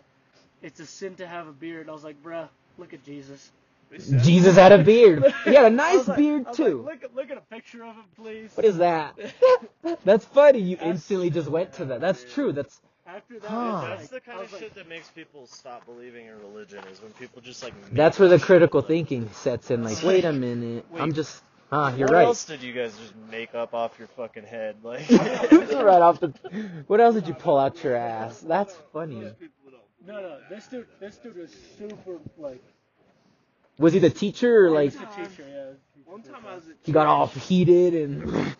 it's 0.63 0.81
a 0.81 0.87
sin 0.87 1.15
to 1.17 1.27
have 1.27 1.47
a 1.47 1.53
beard. 1.53 1.89
I 1.89 1.93
was 1.93 2.03
like, 2.05 2.23
bruh, 2.23 2.49
look 2.79 2.95
at 2.95 3.05
Jesus. 3.05 3.51
They 3.91 3.99
said- 3.99 4.23
Jesus 4.23 4.57
had 4.57 4.73
a 4.73 4.83
beard. 4.83 5.25
He 5.45 5.55
had 5.55 5.67
a 5.67 5.71
nice 5.71 5.99
was 5.99 6.09
like- 6.09 6.17
beard 6.19 6.47
I 6.47 6.49
was 6.49 6.57
too. 6.57 6.83
Like, 6.83 7.03
look, 7.03 7.05
at, 7.11 7.17
look 7.17 7.31
at 7.31 7.39
a 7.39 7.55
picture 7.55 7.85
of 7.85 7.95
him, 7.95 8.05
please. 8.17 8.51
What 8.55 8.65
is 8.67 8.79
that? 8.79 9.19
That's 10.05 10.25
funny. 10.27 10.61
You 10.61 10.77
That's- 10.77 10.95
instantly 10.97 11.31
just 11.31 11.49
went 11.49 11.73
to 11.75 11.87
that. 11.87 12.01
That's 12.01 12.25
true. 12.33 12.53
That's 12.53 12.81
After 13.07 13.39
that, 13.39 13.49
Huh. 13.49 13.85
That's 13.89 14.09
the 14.09 14.21
kind 14.21 14.41
of 14.41 14.53
was 14.53 14.61
shit 14.61 14.75
that 14.75 14.89
makes 14.89 15.09
people 15.09 15.47
stop 15.47 15.87
believing 15.87 16.27
in 16.27 16.39
religion 16.41 16.81
is 16.93 17.01
when 17.01 17.13
people 17.13 17.41
just 17.41 17.63
like. 17.63 17.73
that's 17.93 18.19
where 18.19 18.29
the 18.29 18.39
critical 18.39 18.81
up. 18.81 18.87
thinking 18.87 19.31
sets 19.33 19.71
in. 19.71 19.83
Like, 19.85 20.03
wait 20.03 20.25
a 20.25 20.33
minute. 20.33 20.85
I'm 20.97 21.13
just. 21.15 21.43
Ah, 21.71 21.95
you're 21.95 22.07
what 22.09 22.15
right. 22.15 22.23
What 22.23 22.29
else 22.29 22.45
did 22.47 22.63
you 22.63 22.73
guys 22.73 22.97
just 22.97 23.15
make 23.31 23.55
up 23.55 23.75
off 23.75 23.99
your 23.99 24.09
fucking 24.09 24.45
head? 24.45 24.77
Like, 24.83 25.09
right 25.11 26.01
off 26.01 26.19
the. 26.21 26.29
What 26.87 27.01
else 27.01 27.15
did 27.15 27.29
you 27.29 27.35
pull 27.35 27.59
out 27.59 27.83
your 27.85 27.95
ass? 27.97 28.41
That's 28.41 28.75
funny. 28.93 29.17
Most. 29.17 29.35
No, 30.07 30.21
no, 30.23 30.39
this 30.49 30.67
dude, 30.69 30.87
this 31.01 31.17
dude 31.19 31.37
was 31.37 31.55
super 31.79 32.19
like. 32.39 32.63
Was 33.79 33.93
he 33.93 33.99
the 33.99 34.11
teacher 34.11 34.67
or 34.67 34.71
like 34.71 34.93
he 34.93 34.99
was 34.99 35.09
the 35.09 35.29
teacher, 35.29 35.45
yeah. 35.49 36.13
One 36.13 36.23
time 36.23 36.43
I 36.47 36.55
was 36.57 36.65
at 36.69 36.85
he 36.85 36.93
got 36.93 37.07
church, 37.07 37.11
all 37.11 37.27
heated 37.27 37.95
and? 37.95 38.55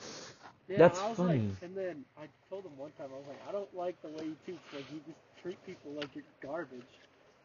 Yeah, 0.69 0.77
That's 0.79 0.99
I 1.01 1.09
was 1.09 1.19
funny. 1.19 1.39
Like, 1.39 1.63
and 1.63 1.77
then 1.77 2.05
I 2.19 2.27
told 2.51 2.65
him 2.65 2.77
one 2.77 2.91
time, 2.99 3.09
I 3.13 3.17
was 3.17 3.25
like, 3.27 3.41
I 3.49 3.53
don't 3.53 3.75
like 3.75 4.01
the 4.03 4.09
way 4.09 4.25
you 4.27 4.37
teach. 4.47 4.59
Like, 4.75 4.85
you 4.93 5.01
just 5.07 5.19
treat 5.43 5.57
people 5.67 5.93
like 5.93 6.15
you're 6.15 6.25
garbage. 6.43 6.83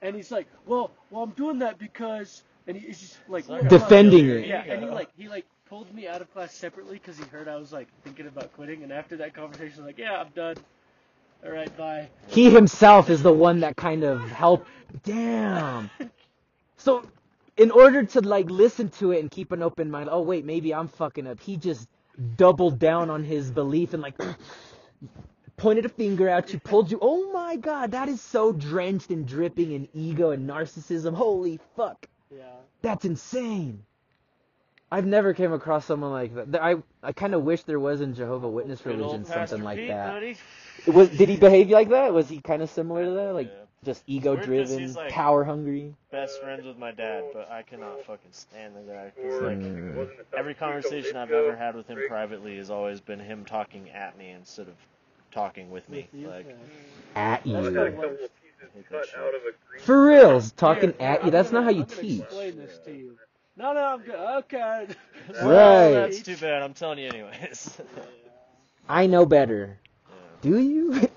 And 0.02 0.16
he's 0.16 0.32
like, 0.32 0.48
well, 0.66 0.92
well, 1.10 1.24
I'm 1.24 1.30
doing 1.32 1.60
that 1.60 1.80
because, 1.80 2.44
and 2.68 2.76
he- 2.76 2.88
he's 2.88 3.00
just 3.00 3.18
like 3.30 3.46
It's 3.50 3.70
Defending 3.70 4.28
gonna 4.28 4.40
it. 4.42 4.48
Yeah, 4.48 4.64
and 4.68 4.84
he 4.84 4.90
like 4.90 5.10
he 5.18 5.30
like 5.30 5.46
pulled 5.70 5.94
me 5.94 6.08
out 6.08 6.22
of 6.22 6.32
class 6.34 6.54
separately 6.54 6.98
because 6.98 7.18
he 7.18 7.24
heard 7.26 7.48
I 7.48 7.56
was 7.56 7.72
like 7.72 7.88
thinking 8.04 8.28
about 8.28 8.54
quitting. 8.54 8.84
And 8.84 8.92
after 8.92 9.16
that 9.18 9.34
conversation, 9.34 9.76
I 9.78 9.86
was 9.86 9.86
like, 9.88 9.98
yeah, 9.98 10.20
I'm 10.20 10.30
done. 10.36 10.58
All 11.46 11.52
right, 11.52 11.76
bye. 11.78 12.10
He 12.28 12.50
himself 12.50 13.10
is 13.10 13.24
the 13.24 13.32
one 13.34 13.62
that 13.62 13.78
kind 13.78 14.04
of 14.04 14.22
helped. 14.30 14.68
Damn. 15.04 15.90
So, 16.78 17.06
in 17.58 17.72
order 17.72 18.04
to 18.04 18.22
like 18.22 18.50
listen 18.50 18.90
to 18.90 19.12
it 19.12 19.20
and 19.20 19.30
keep 19.30 19.52
an 19.52 19.62
open 19.62 19.90
mind, 19.92 20.10
oh 20.12 20.22
wait, 20.22 20.46
maybe 20.46 20.74
I'm 20.74 20.88
fucking 20.88 21.28
up. 21.28 21.40
He 21.40 21.58
just 21.58 21.88
doubled 22.38 22.80
down 22.80 23.10
on 23.10 23.24
his 23.24 23.52
belief 23.52 23.94
and 23.94 24.02
like 24.02 24.16
pointed 25.58 25.86
a 25.86 25.90
finger 25.90 26.28
at 26.30 26.52
you, 26.54 26.60
pulled 26.60 26.92
you. 26.92 27.00
Oh 27.02 27.32
my 27.32 27.56
god, 27.56 27.92
that 27.92 28.10
is 28.10 28.22
so 28.22 28.52
drenched 28.52 29.10
and 29.12 29.28
dripping 29.28 29.72
in 29.72 29.88
ego 29.94 30.32
and 30.32 30.50
narcissism. 30.50 31.14
Holy 31.14 31.60
fuck, 31.76 32.08
Yeah. 32.36 32.44
that's 32.82 33.06
insane. 33.06 33.84
I've 34.92 35.08
never 35.08 35.34
came 35.34 35.52
across 35.54 35.86
someone 35.86 36.12
like 36.12 36.36
that. 36.52 36.62
I 36.62 36.76
I 37.02 37.14
kind 37.14 37.34
of 37.34 37.44
wish 37.44 37.64
there 37.64 37.80
was 37.80 38.02
in 38.02 38.14
Jehovah 38.14 38.48
Witness 38.48 38.86
religion 38.86 39.26
something 39.26 39.64
like 39.64 39.78
Pete, 39.80 39.88
that. 39.90 40.14
buddy. 40.14 40.38
Was 40.88 41.10
did 41.10 41.30
he 41.30 41.36
behave 41.38 41.70
like 41.70 41.90
that? 41.90 42.14
Was 42.14 42.30
he 42.30 42.40
kind 42.42 42.62
of 42.62 42.70
similar 42.70 43.06
to 43.06 43.12
that? 43.12 43.34
Like 43.34 43.48
Yeah. 43.48 43.63
Just 43.84 44.04
ego 44.08 44.36
driven, 44.36 44.94
like- 44.94 45.12
power 45.12 45.44
hungry. 45.44 45.94
Best 46.12 46.42
friends 46.42 46.66
with 46.66 46.78
my 46.78 46.92
dad, 46.92 47.26
but 47.34 47.50
I 47.52 47.62
cannot 47.64 48.06
fucking 48.06 48.32
stand 48.32 48.76
the 48.76 48.82
guy. 48.82 49.12
'cause, 49.16 49.42
like, 49.42 49.58
Mm. 49.60 50.10
every 50.36 50.54
conversation 50.54 51.18
I've 51.18 51.32
ever 51.32 51.56
had 51.56 51.76
with 51.76 51.88
him 51.88 52.00
privately 52.08 52.58
has 52.58 52.70
always 52.70 53.02
been 53.02 53.20
him 53.20 53.46
talking 53.46 53.90
at 53.92 54.18
me 54.18 54.32
instead 54.32 54.68
of 54.68 54.76
talking 55.32 55.72
with 55.72 55.88
me. 55.90 56.08
With 56.12 56.22
you? 56.22 56.28
Like, 56.30 56.46
At 57.16 57.46
you. 57.46 57.56
kinda 57.56 57.92
what- 57.92 58.06
I 58.06 58.66
hate 58.76 58.90
that 58.90 59.06
shit. 59.06 59.82
For 59.82 60.06
reals, 60.06 60.52
talking 60.54 60.94
Here, 60.98 61.08
at 61.08 61.26
you. 61.26 61.32
That's 61.32 61.52
not 61.52 61.64
how 61.64 61.70
you 61.72 61.84
teach. 61.86 62.22
Explain 62.22 62.58
this 62.58 62.80
you. 62.88 63.18
No, 63.56 63.72
no, 63.74 63.82
I'm 63.86 64.02
good. 64.02 64.16
Okay. 64.16 64.88
Right. 65.30 65.92
That's 65.94 66.24
too 66.24 66.36
bad. 66.38 66.64
I'm 66.64 66.74
telling 66.74 66.98
you 66.98 67.08
anyways. 67.10 67.80
I 68.90 69.06
know 69.06 69.28
better. 69.28 69.78
Yeah. 70.10 70.16
Do 70.42 70.58
you? 70.60 71.10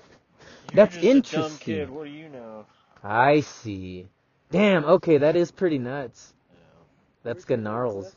You're 0.71 0.85
That's 0.85 0.95
just 0.95 1.05
a 1.05 1.07
dumb 1.07 1.15
interesting. 1.17 1.57
kid. 1.59 1.89
What 1.89 2.05
do 2.05 2.11
you 2.11 2.29
know? 2.29 2.65
I 3.03 3.39
see. 3.41 4.07
Damn. 4.51 4.85
Okay, 4.85 5.17
that 5.17 5.35
is 5.35 5.51
pretty 5.51 5.77
nuts. 5.77 6.33
Yeah. 6.51 6.57
That's 7.23 7.45
good 7.45 7.61
gnarls. 7.61 8.05
That's 8.05 8.15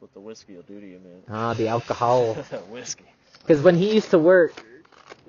what 0.00 0.14
the 0.14 0.20
whiskey 0.20 0.54
will 0.54 0.62
do 0.62 0.80
to 0.80 0.86
you, 0.86 1.00
man. 1.00 1.22
Ah, 1.28 1.54
the 1.54 1.68
alcohol. 1.68 2.34
whiskey. 2.70 3.04
Because 3.40 3.62
when 3.62 3.76
he 3.76 3.94
used 3.94 4.10
to 4.10 4.18
work 4.18 4.64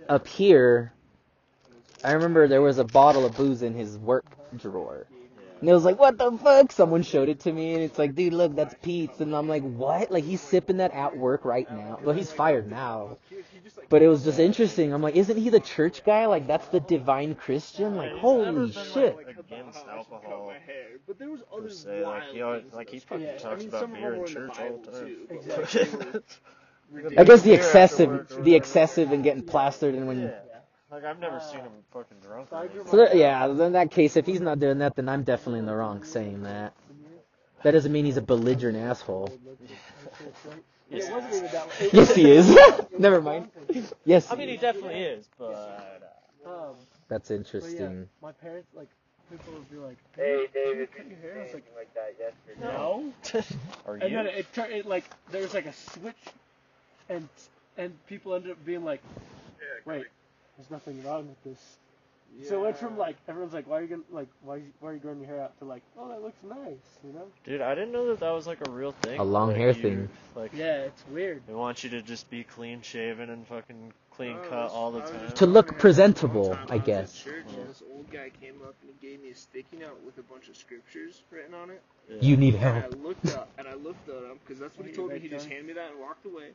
up 0.08 0.28
here, 0.28 0.94
I 2.04 2.13
remember 2.13 2.48
there 2.48 2.62
was 2.62 2.78
a 2.78 2.84
bottle 2.84 3.26
of 3.26 3.36
booze 3.36 3.62
in 3.62 3.74
his 3.74 3.98
work 3.98 4.26
drawer. 4.58 5.08
And 5.65 5.71
it 5.71 5.73
was 5.73 5.84
like, 5.84 5.97
what 5.97 6.19
the 6.19 6.32
fuck? 6.38 6.71
Someone 6.71 7.01
showed 7.01 7.28
it 7.28 7.39
to 7.39 7.51
me, 7.51 7.73
and 7.73 7.82
it's 7.82 7.97
like, 7.97 8.13
dude, 8.13 8.34
look, 8.34 8.56
that's 8.56 8.75
Pete's. 8.84 9.19
And 9.19 9.36
I'm 9.36 9.47
like, 9.49 9.63
what? 9.63 10.12
Like, 10.12 10.23
he's 10.23 10.39
sipping 10.39 10.78
that 10.78 10.91
at 10.93 11.17
work 11.17 11.43
right 11.43 11.67
now. 11.71 11.97
Well, 12.04 12.15
he's 12.15 12.32
fired 12.32 12.69
now. 12.69 13.17
But 13.89 14.04
it 14.04 14.08
was 14.08 14.23
just 14.23 14.38
interesting. 14.38 14.93
I'm 14.93 15.01
like, 15.01 15.15
isn't 15.15 15.36
he 15.36 15.49
the 15.49 15.60
church 15.60 16.04
guy? 16.06 16.28
Like, 16.28 16.45
that's 16.45 16.67
the 16.67 16.80
divine 16.82 17.34
Christian? 17.34 17.95
Like, 17.95 18.12
holy 18.12 18.45
been, 18.45 18.71
shit. 18.73 19.15
like, 19.15 19.30
against 19.39 19.80
I 19.88 19.97
should 19.97 20.12
cut 20.12 20.13
alcohol. 20.13 20.54
But 21.08 21.17
there 21.17 21.32
was 21.32 21.41
other 21.51 21.71
se. 21.71 22.04
Like 22.04 22.21
wild 22.21 22.36
he, 22.36 22.41
always, 22.43 22.63
like 22.71 22.89
he 22.91 22.99
that- 22.99 23.08
fucking 23.08 23.25
Yeah, 23.25 23.34
I 23.34 23.38
talks 23.38 23.60
mean, 23.62 23.69
about 23.69 23.91
beer 23.91 24.13
in 24.13 24.19
in 24.19 24.25
church 24.28 24.60
all 24.60 24.78
the 24.86 24.91
time. 24.91 25.08
too. 25.08 25.28
Exactly. 25.32 27.17
I 27.17 27.23
guess 27.23 27.41
the 27.41 27.54
excessive, 27.54 28.28
the 28.43 28.54
excessive 28.54 29.12
and 29.12 29.23
getting 29.23 29.41
plastered 29.41 29.95
and 29.95 30.08
when. 30.08 30.32
Yeah. 30.89 30.95
Like 30.95 31.04
I've 31.06 31.19
never 31.19 31.39
seen 31.39 31.62
him 31.62 31.71
fucking 31.91 32.17
drunk. 32.21 32.48
or 32.52 32.67
Tiger. 32.67 32.84
So 32.89 32.98
that, 32.98 33.15
yeah, 33.15 33.45
in 33.48 33.74
that 33.74 33.91
case, 33.91 34.15
if 34.17 34.26
he's 34.26 34.41
not 34.41 34.60
doing 34.60 34.80
that, 34.80 34.95
then 34.95 35.10
I'm 35.10 35.24
definitely 35.24 35.60
in 35.60 35.65
the 35.65 35.76
wrong 35.76 36.04
saying 36.04 36.43
that. 36.43 36.74
That 37.63 37.71
doesn't 37.71 37.91
mean 37.91 38.06
he's 38.06 38.17
a 38.17 38.21
belligerent 38.21 38.78
asshole. 38.78 39.30
It 40.91 41.12
wasn't 41.12 41.34
even 41.34 41.52
that 41.52 41.67
way. 41.67 41.89
Yes, 41.91 42.13
he 42.13 42.30
is. 42.32 42.56
Never 43.00 43.19
mind. 43.19 43.50
Yes, 44.06 44.32
I 44.32 44.36
mean, 44.36 44.50
he 44.50 44.58
definitely 44.58 45.02
is, 45.02 45.28
but 45.38 46.13
Um, 46.45 46.76
that's 47.08 47.30
but 47.30 47.34
yeah, 47.34 47.38
interesting. 47.38 48.08
my 48.21 48.32
parents 48.34 48.67
like 48.76 48.88
people 49.32 49.54
would 49.54 49.69
be 49.71 49.78
like, 49.78 49.98
Hey, 50.15 50.45
"Did 50.54 50.56
you 50.56 50.74
David, 50.74 50.91
cut 50.91 51.10
did 51.10 51.17
your 51.17 51.19
you 51.19 51.30
hair?" 51.30 51.41
I 51.41 51.43
was 51.45 51.54
like, 51.56 51.65
like 51.76 51.93
that 51.95 52.15
yesterday? 52.19 52.62
no. 52.62 53.12
are 53.88 53.95
And 53.95 54.15
then 54.15 54.28
it 54.28 54.54
turned 54.54 54.74
it 54.74 54.86
like 54.86 55.06
there 55.32 55.41
was 55.41 55.56
like 55.56 55.65
a 55.65 55.74
switch, 55.74 56.15
and 57.10 57.28
and 57.78 58.06
people 58.06 58.36
ended 58.36 58.52
up 58.52 58.63
being 58.63 58.86
like, 58.86 59.02
wait, 59.86 60.06
there's 60.58 60.72
nothing 60.72 61.04
wrong 61.04 61.28
with 61.28 61.44
this. 61.44 61.78
So 62.50 62.60
it 62.60 62.63
went 62.63 62.78
from 62.78 62.98
like 62.98 63.15
everyone's 63.30 63.54
like, 63.54 63.65
why 63.65 63.80
are 63.80 63.82
you 63.84 63.88
gonna 63.88 64.02
like 64.12 64.28
why 64.44 64.60
why 64.82 64.89
are 64.89 64.94
you 64.94 65.00
growing 65.00 65.20
your 65.20 65.28
hair 65.28 65.41
out 65.41 65.58
to 65.60 65.65
like, 65.65 65.84
oh 65.98 66.10
that 66.10 66.22
looks 66.22 66.44
nice, 66.44 67.00
you 67.06 67.13
know? 67.13 67.28
Dude, 67.46 67.62
I 67.62 67.74
didn't 67.76 67.94
know 67.94 68.08
that 68.08 68.20
that 68.20 68.32
was 68.32 68.46
like 68.46 68.68
a 68.68 68.72
real 68.72 68.91
thing. 68.91 69.20
A 69.20 69.24
long 69.24 69.50
Like, 69.50 69.58
hair 69.58 69.68
you- 69.72 69.82
thing. 69.82 70.10
Like 70.36 70.52
Yeah, 70.54 70.80
it's 70.82 71.02
weird. 71.10 71.44
they 71.48 71.54
want 71.54 71.86
you 71.86 71.91
to 71.91 72.02
just 72.02 72.30
be 72.30 72.44
clean 72.44 72.82
shaven 72.82 73.30
and 73.30 73.48
fucking 73.48 73.94
clean 74.12 74.36
I 74.36 74.48
cut 74.48 74.72
all 74.72 74.91
the 74.91 75.00
time. 75.02 75.20
just 75.24 75.38
To 75.38 75.46
look 75.46 75.78
presentable, 75.80 76.50
one 76.50 76.60
I 76.70 76.78
guess. 76.78 77.18
Church, 77.24 77.46
and 77.58 77.70
this 77.70 77.82
old 77.94 78.12
guy 78.12 78.32
came 78.41 78.56
up 78.63 78.76
and 78.82 78.91
he 79.00 79.08
gave 79.08 79.24
me 79.24 79.30
a 79.30 79.36
sticky 79.36 79.78
note 79.78 80.02
with 80.06 80.18
a 80.18 80.24
bunch 80.24 80.50
of 80.50 80.58
scriptures 80.58 81.22
written 81.32 81.54
on 81.54 81.70
it. 81.70 81.82
Yeah. 82.10 82.18
You 82.20 82.36
need 82.36 82.56
And 82.56 82.84
I 82.84 82.88
looked 82.98 83.28
up 83.34 83.48
and 83.58 83.65
I 83.65 83.76
looked 83.76 84.10
at 84.10 84.15
him 84.15 84.39
because 84.46 84.60
that's 84.60 84.78
what 84.78 84.86
he 84.88 84.94
told 84.94 85.13
me. 85.13 85.20
He 85.20 85.30
just 85.30 85.48
handed 85.48 85.68
me 85.68 85.74
that 85.74 85.91
and 85.91 86.02
walked 86.02 86.26
away. 86.26 86.50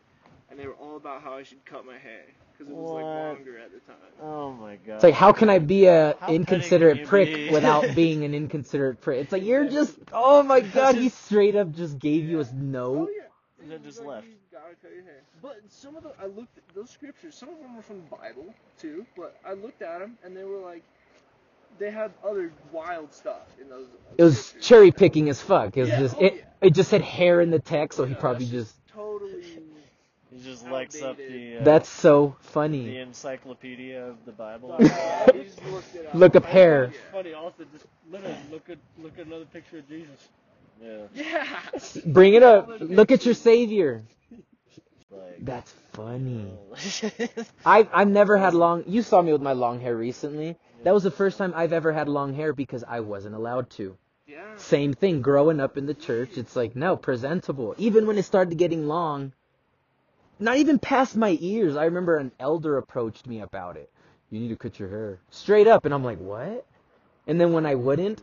and 0.51 0.59
they 0.59 0.67
were 0.67 0.75
all 0.75 0.97
about 0.97 1.23
how 1.23 1.33
I 1.35 1.43
should 1.45 1.65
cut 1.65 1.87
my 1.87 1.97
hair 1.97 2.25
because 2.61 2.73
it 2.73 2.77
was 2.77 2.91
like 2.91 3.05
What? 3.05 3.37
longer 3.39 3.59
at 3.59 3.73
the 3.73 3.81
time. 3.81 3.97
Oh 4.23 4.53
my 4.53 4.77
god. 4.77 4.95
It's 4.97 5.05
like, 5.05 5.15
how 5.15 5.33
can 5.33 5.49
I 5.49 5.59
be 5.59 5.87
a 5.87 6.15
How 6.21 6.27
petty 6.27 6.35
inconsiderate 6.35 6.99
can 6.99 6.99
you 6.99 7.07
prick 7.09 7.35
be? 7.35 7.51
without 7.53 7.83
being 7.97 8.25
an 8.25 8.35
inconsiderate 8.35 9.01
prick? 9.01 9.21
It's 9.21 9.33
like 9.33 9.45
you're 9.45 9.69
just, 9.69 9.97
oh 10.13 10.43
my 10.43 10.61
god, 10.61 10.95
he 10.95 11.09
straight 11.09 11.57
up 11.57 11.73
just 11.73 11.99
gave 11.99 12.25
you 12.29 12.41
a 12.41 12.45
Oh 12.45 12.53
note. 12.55 13.11
yeah. 13.17 13.25
And 13.63 13.71
then 13.71 13.81
He 13.83 13.87
just 13.89 13.99
like, 14.01 14.09
left. 14.09 14.27
"You 14.27 14.35
gotta 14.53 14.75
cut 14.83 14.91
your 14.93 15.03
hair. 15.05 15.23
But 15.43 15.61
some 15.69 15.97
of 15.97 16.03
the 16.03 16.11
I 16.21 16.27
looked 16.27 16.59
at 16.59 16.75
those 16.75 16.91
scriptures. 16.91 17.35
Some 17.35 17.49
of 17.49 17.59
them 17.61 17.77
were 17.77 17.83
from 17.83 17.97
the 18.03 18.17
Bible 18.17 18.55
too. 18.79 19.07
But 19.17 19.37
I 19.45 19.53
looked 19.55 19.83
at 19.83 20.01
them 20.01 20.19
and 20.25 20.37
they 20.37 20.45
were 20.45 20.59
like, 20.59 20.83
they 21.79 21.91
had 21.91 22.13
other 22.25 22.53
wild 22.73 23.13
stuff 23.15 23.47
in 23.61 23.69
those. 23.69 23.87
It 24.19 24.25
was 24.25 24.39
scriptures. 24.39 24.69
cherry 24.69 24.91
picking 24.93 25.29
as 25.29 25.41
fuck. 25.41 25.77
It 25.77 25.83
was 25.83 25.91
Yeah, 25.91 25.99
just, 25.99 26.17
oh 26.17 26.23
it, 26.23 26.35
yeah. 26.37 26.43
it 26.61 26.75
just 26.75 26.91
said 26.91 27.01
hair 27.03 27.41
in 27.41 27.51
the 27.51 27.59
text, 27.59 27.97
so 27.97 28.05
he 28.05 28.15
Yeah, 28.15 28.21
probably 28.21 28.45
that's 28.45 28.51
just, 28.51 28.75
totally. 28.75 28.80
He 30.41 30.51
just 30.51 30.67
likes 30.69 31.03
up 31.03 31.19
the 31.19 31.59
uh, 31.59 31.65
that's 31.65 31.89
so 31.89 32.35
the 32.43 32.49
funny. 32.49 32.97
encyclopedia 32.97 34.07
of 34.07 34.17
the 34.25 34.33
Bible. 34.33 34.75
Sorry. 34.79 35.39
You 35.39 35.45
just 35.45 35.63
looked 35.67 35.95
it 35.95 36.07
up. 36.07 36.15
Look 36.23 36.37
up 36.37 36.45
hair. 36.47 36.85
It's 36.85 36.97
funny 37.13 37.35
also 37.35 37.65
just 37.73 37.85
literally 38.11 38.37
look 38.51 38.71
at 38.71 38.79
look 38.99 39.19
at 39.19 39.27
another 39.27 39.45
picture 39.45 39.79
of 39.79 39.89
Jesus. 39.89 40.29
yeah. 40.83 41.03
Yeah. 41.15 41.59
Bring 42.07 42.35
it 42.35 42.43
up. 42.43 42.71
Look 42.81 43.11
at 43.11 43.27
your 43.27 43.35
savior. 43.35 44.03
Like, 45.11 45.45
That's 45.45 45.75
funny. 45.93 46.51
I've 47.67 47.89
I've 47.93 48.09
never 48.09 48.39
had 48.39 48.55
long. 48.55 48.85
You 48.87 49.03
saw 49.03 49.21
me 49.21 49.33
with 49.33 49.43
my 49.43 49.53
long 49.53 49.81
hair 49.81 49.97
recently. 49.97 50.57
That 50.85 50.95
was 50.95 51.03
the 51.03 51.11
first 51.11 51.37
time 51.37 51.53
I've 51.55 51.75
ever 51.75 51.93
had 51.93 52.09
long 52.09 52.33
hair 52.33 52.55
because 52.55 52.83
I 52.87 53.01
wasn't 53.01 53.35
allowed 53.35 53.69
to. 53.71 53.99
Yeah. 54.27 54.57
Same 54.57 54.95
thing. 54.95 55.21
Growing 55.21 55.61
up 55.61 55.77
in 55.77 55.85
the 55.85 55.95
church, 55.95 56.39
it's 56.39 56.57
like 56.57 56.75
no 56.77 56.97
presentable. 56.97 57.75
Even 57.77 58.07
when 58.07 58.17
it 58.17 58.25
started 58.25 58.57
getting 58.57 58.87
long, 58.87 59.35
not 60.41 60.57
even 60.57 60.79
past 60.79 61.17
my 61.17 61.37
ears. 61.41 61.77
I 61.77 61.85
remember 61.85 62.17
an 62.17 62.33
elder 62.41 62.79
approached 62.79 63.27
me 63.27 63.41
about 63.41 63.77
it. 63.77 63.91
You 64.31 64.41
need 64.41 64.49
to 64.49 64.57
cut 64.57 64.79
your 64.79 64.89
hair 64.89 65.21
straight 65.31 65.67
up, 65.67 65.85
and 65.85 65.93
I'm 65.93 66.05
like, 66.05 66.19
what? 66.19 66.67
And 67.27 67.41
then 67.41 67.53
when 67.53 67.67
I 67.67 67.75
wouldn't, 67.75 68.23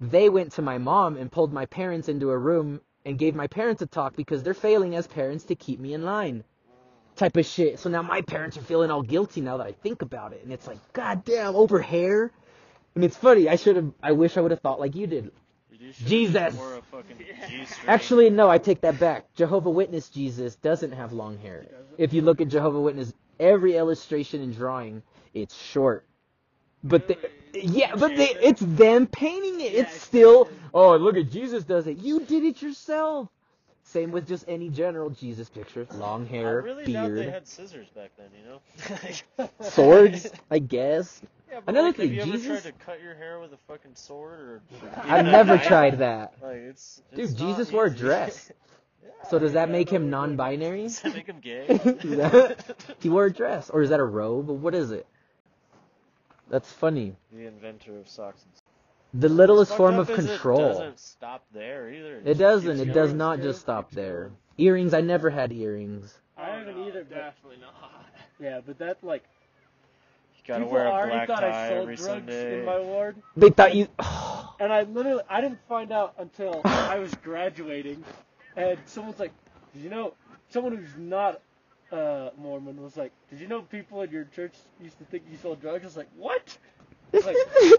they 0.00 0.28
went 0.28 0.52
to 0.52 0.62
my 0.62 0.78
mom 0.78 1.16
and 1.16 1.32
pulled 1.32 1.52
my 1.52 1.66
parents 1.66 2.08
into 2.08 2.30
a 2.30 2.38
room 2.38 2.80
and 3.04 3.18
gave 3.18 3.34
my 3.34 3.46
parents 3.46 3.82
a 3.82 3.86
talk 3.86 4.16
because 4.16 4.42
they're 4.42 4.54
failing 4.54 4.94
as 4.94 5.06
parents 5.06 5.44
to 5.44 5.54
keep 5.54 5.80
me 5.80 5.94
in 5.94 6.04
line. 6.04 6.44
Type 7.16 7.36
of 7.36 7.46
shit. 7.46 7.78
So 7.78 7.88
now 7.88 8.02
my 8.02 8.20
parents 8.20 8.58
are 8.58 8.62
feeling 8.62 8.90
all 8.90 9.02
guilty 9.02 9.40
now 9.40 9.56
that 9.56 9.66
I 9.66 9.72
think 9.72 10.02
about 10.02 10.32
it. 10.32 10.42
And 10.44 10.52
it's 10.52 10.66
like, 10.66 10.78
God 10.92 11.24
damn, 11.24 11.56
over 11.56 11.80
hair? 11.80 12.30
And 12.94 13.04
it's 13.04 13.16
funny, 13.16 13.48
I 13.48 13.56
should 13.56 13.76
have, 13.76 13.92
I 14.02 14.12
wish 14.12 14.36
I 14.36 14.40
would 14.40 14.50
have 14.50 14.60
thought 14.60 14.80
like 14.80 14.94
you 14.94 15.06
did. 15.06 15.30
You 15.80 15.92
should've 15.92 16.08
Jesus. 16.08 16.34
just 16.34 16.58
wore 16.58 16.74
a 16.74 16.82
fucking 16.82 17.16
G-string. 17.50 17.88
Actually, 17.88 18.30
no, 18.30 18.48
I 18.50 18.58
take 18.58 18.80
that 18.82 18.98
back. 18.98 19.32
Jehovah 19.34 19.70
Witness 19.70 20.08
Jesus 20.08 20.56
doesn't 20.56 20.92
have 20.92 21.12
long 21.12 21.38
hair. 21.38 21.66
If 21.98 22.12
you 22.12 22.22
look 22.22 22.40
at 22.40 22.48
Jehovah 22.48 22.80
Witness, 22.80 23.12
every 23.38 23.76
illustration 23.76 24.42
and 24.42 24.54
drawing, 24.54 25.02
it's 25.34 25.54
short. 25.54 26.06
But 26.82 27.08
they, 27.08 27.16
yeah, 27.54 27.94
but 27.96 28.16
they, 28.16 28.30
it's 28.30 28.60
them 28.60 29.06
painting 29.06 29.60
it. 29.60 29.74
It's 29.74 30.00
still, 30.02 30.48
oh, 30.72 30.96
look 30.96 31.16
at 31.16 31.30
Jesus 31.30 31.64
does 31.64 31.86
it. 31.86 31.98
You 31.98 32.20
did 32.20 32.44
it 32.44 32.62
yourself. 32.62 33.28
Same 33.88 34.10
with 34.10 34.26
just 34.26 34.44
any 34.48 34.68
general 34.68 35.10
Jesus 35.10 35.48
picture. 35.48 35.86
Long 35.94 36.26
hair, 36.26 36.40
I 36.40 36.50
hair, 36.50 36.60
really 36.62 36.92
doubt 36.92 37.08
they 37.14 37.22
beard, 37.22 37.32
had 37.32 37.46
scissors 37.46 37.86
back 37.94 38.10
then, 38.18 38.26
you 38.36 38.44
know? 39.38 39.48
swords, 39.60 40.26
I 40.50 40.58
guess. 40.58 41.22
Yeah, 41.48 41.60
but 41.64 41.72
Another 41.72 41.88
like, 41.88 41.96
thing, 41.96 42.14
have 42.14 42.26
you 42.26 42.32
ever 42.34 42.42
Jesus- 42.42 42.62
tried 42.62 42.72
to 42.72 42.84
cut 42.84 43.00
your 43.00 43.14
hair 43.14 43.38
with 43.38 43.52
a 43.52 43.56
fucking 43.68 43.94
sword 43.94 44.40
or? 44.40 44.62
I've 45.04 45.24
never 45.24 45.56
tried 45.56 46.00
that. 46.00 46.34
Like 46.42 46.56
it's. 46.56 47.00
Dude, 47.14 47.20
it's 47.24 47.32
not 47.38 47.48
Jesus 47.48 47.70
wore 47.72 47.86
a 47.86 47.94
dress. 47.94 48.50
Yeah, 49.04 49.10
So 49.30 49.38
does 49.38 49.52
that 49.52 49.68
yeah, 49.68 49.72
make 49.72 49.88
him 49.88 50.10
non-binary? 50.10 50.82
Does 50.82 51.00
that 51.02 51.14
make 51.14 51.26
him 51.26 51.38
gay? 51.40 51.66
That- 51.68 52.96
he 52.98 53.08
wore 53.08 53.26
a 53.26 53.32
dress, 53.32 53.70
or 53.70 53.82
is 53.82 53.90
that 53.90 54.00
a 54.00 54.04
robe? 54.04 54.48
What 54.48 54.74
is 54.74 54.90
it? 54.90 55.06
That's 56.50 56.70
funny. 56.72 57.14
the 57.32 57.46
inventor 57.46 57.98
of 57.98 58.08
socks. 58.08 58.42
and 58.42 58.52
The 59.18 59.28
littlest 59.30 59.74
form 59.74 59.98
of 59.98 60.08
control. 60.12 60.60
It 60.60 60.72
doesn't 60.72 61.00
stop 61.00 61.46
there 61.52 61.90
either. 61.90 62.16
It 62.18 62.36
just 62.36 62.38
doesn't. 62.38 62.80
It 62.80 62.92
does 62.92 63.08
going. 63.08 63.18
not 63.18 63.40
just 63.40 63.60
stop 63.60 63.90
there. 63.90 64.30
Earrings. 64.58 64.92
I 64.92 65.00
never 65.00 65.30
had 65.30 65.52
earrings. 65.52 66.18
I 66.36 66.50
haven't 66.50 66.76
no, 66.76 66.86
either, 66.86 67.04
but 67.04 67.14
Definitely 67.14 67.58
not. 67.60 68.06
yeah, 68.38 68.60
but 68.64 68.78
that 68.78 68.98
like 69.02 69.24
You 70.36 70.42
gotta 70.46 70.64
people 70.64 70.72
wear 70.74 70.86
a 70.86 70.90
already 70.90 71.12
black 71.12 71.28
thought 71.28 71.40
tie 71.40 71.66
I 71.66 71.68
sold 71.70 71.82
every 71.82 71.96
drugs 71.96 72.06
Sunday. 72.06 72.58
in 72.60 72.66
my 72.66 72.78
ward, 72.78 73.16
They 73.36 73.48
thought 73.48 73.74
you. 73.74 73.88
and 74.60 74.70
I 74.72 74.82
literally 74.82 75.22
I 75.30 75.40
didn't 75.40 75.60
find 75.66 75.92
out 75.92 76.14
until 76.18 76.60
I 76.64 76.98
was 76.98 77.14
graduating, 77.14 78.04
and 78.56 78.78
someone's 78.84 79.18
like, 79.18 79.32
"Did 79.72 79.82
you 79.82 79.90
know?" 79.90 80.12
Someone 80.50 80.76
who's 80.76 80.94
not 80.98 81.40
uh, 81.90 82.30
Mormon 82.36 82.82
was 82.82 82.96
like, 82.98 83.12
"Did 83.30 83.40
you 83.40 83.48
know 83.48 83.62
people 83.62 84.02
in 84.02 84.10
your 84.10 84.24
church 84.24 84.52
used 84.82 84.98
to 84.98 85.04
think 85.04 85.24
you 85.30 85.38
sold 85.38 85.60
drugs?" 85.62 85.84
I 85.84 85.86
was 85.86 85.96
like, 85.96 86.10
"What?" 86.16 86.58
Like, 87.24 87.36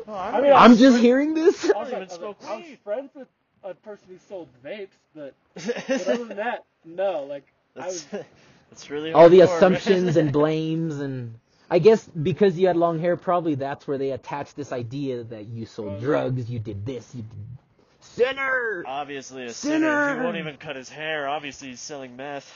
Oh, 0.08 0.13
I 0.13 0.28
I 0.30 0.32
don't 0.32 0.41
mean, 0.41 0.45
even- 0.52 0.58
I'm 0.58 0.71
just 0.78 0.82
friend- 0.93 1.06
hearing 1.06 1.34
this. 1.34 1.69
I 1.69 1.78
was, 1.78 1.88
even 1.89 1.95
I, 2.00 2.04
was 2.04 2.12
smoke 2.13 2.38
like, 2.43 2.52
I 2.52 2.56
was 2.58 2.65
friends 2.84 3.10
with 3.15 3.28
a 3.63 3.73
person 3.73 4.06
who 4.10 4.17
sold 4.30 4.47
vapes, 4.63 4.88
but, 5.13 5.34
but 5.56 6.08
other 6.08 6.26
than 6.26 6.38
that, 6.38 6.63
no. 6.86 7.23
Like 7.23 7.43
I 7.76 7.82
That's, 7.82 8.12
was, 8.12 8.23
that's 8.71 8.89
really 8.89 9.12
All 9.13 9.30
the 9.30 9.39
hardcore, 9.39 9.56
assumptions 9.58 10.15
and 10.17 10.32
blames 10.39 11.00
and. 11.00 11.36
I 11.69 11.80
guess 11.80 12.08
because 12.08 12.58
you 12.58 12.67
had 12.67 12.78
long 12.78 12.97
hair, 13.00 13.17
probably 13.17 13.56
that's 13.56 13.86
where 13.86 13.97
they 13.97 14.12
attached 14.12 14.56
this 14.56 14.71
idea 14.71 15.23
that 15.26 15.47
you 15.47 15.65
sold 15.65 16.00
drugs, 16.00 16.50
you 16.50 16.60
did 16.60 16.86
this, 16.86 17.13
you 17.13 17.23
did. 17.23 17.58
Sinner! 18.00 18.84
Obviously 18.88 19.43
a 19.45 19.50
sinner. 19.54 19.76
Sinner! 20.13 20.19
He 20.19 20.23
won't 20.26 20.38
even 20.38 20.56
cut 20.56 20.78
his 20.78 20.88
hair. 20.88 21.28
Obviously 21.28 21.67
he's 21.67 21.82
selling 21.82 22.15
meth. 22.15 22.50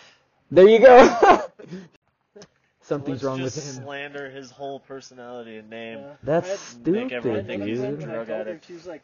There 0.49 0.65
you 0.67 0.79
go. 0.79 1.41
Something's 2.83 3.17
Let's 3.17 3.23
wrong 3.23 3.41
with 3.41 3.53
just 3.53 3.77
him. 3.77 3.83
slander 3.83 4.29
his 4.29 4.49
whole 4.51 4.79
personality 4.79 5.57
and 5.57 5.69
name. 5.69 5.99
Yeah. 5.99 6.13
That's 6.23 6.47
I 6.47 6.49
had- 6.51 6.59
stupid, 6.59 6.91
Make 7.03 7.11
everyone 7.11 7.45
think 7.45 7.63
he's 7.63 7.79
a 7.79 7.89
dude. 7.89 7.99
When 8.01 8.09
I 8.09 8.13
drug 8.13 8.27
told 8.27 8.39
her, 8.39 8.41
addict. 8.51 8.65
She 8.67 8.73
was 8.73 8.87
like, 8.87 9.01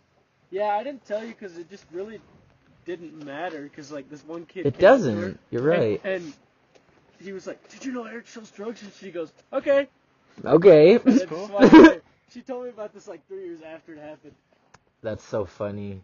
"Yeah, 0.49 0.69
I 0.75 0.83
didn't 0.83 1.05
tell 1.05 1.21
you 1.23 1.29
because 1.29 1.57
it 1.57 1.69
just 1.69 1.85
really 1.91 2.19
didn't 2.85 3.23
matter 3.23 3.61
because 3.63 3.91
like 3.91 4.09
this 4.09 4.23
one 4.25 4.45
kid." 4.45 4.61
It 4.61 4.63
came 4.63 4.67
up 4.71 4.73
to 4.75 4.81
doesn't. 4.81 5.21
her, 5.21 5.37
You're 5.51 5.61
right. 5.61 6.01
And, 6.03 6.23
and 6.23 6.33
he 7.19 7.33
was 7.33 7.45
like, 7.45 7.67
"Did 7.69 7.85
you 7.85 7.91
know 7.91 8.05
Eric 8.05 8.27
sells 8.27 8.49
drugs?" 8.51 8.81
And 8.81 8.91
she 8.99 9.11
goes, 9.11 9.31
"Okay." 9.53 9.87
Okay. 10.43 10.95
And 10.95 11.03
then 11.19 11.27
cool. 11.27 11.47
just 11.47 11.99
she 12.31 12.41
told 12.41 12.63
me 12.65 12.69
about 12.69 12.93
this 12.93 13.07
like 13.07 13.25
three 13.27 13.45
years 13.45 13.61
after 13.61 13.93
it 13.93 13.99
happened. 13.99 14.33
That's 15.01 15.23
so 15.23 15.45
funny. 15.45 16.01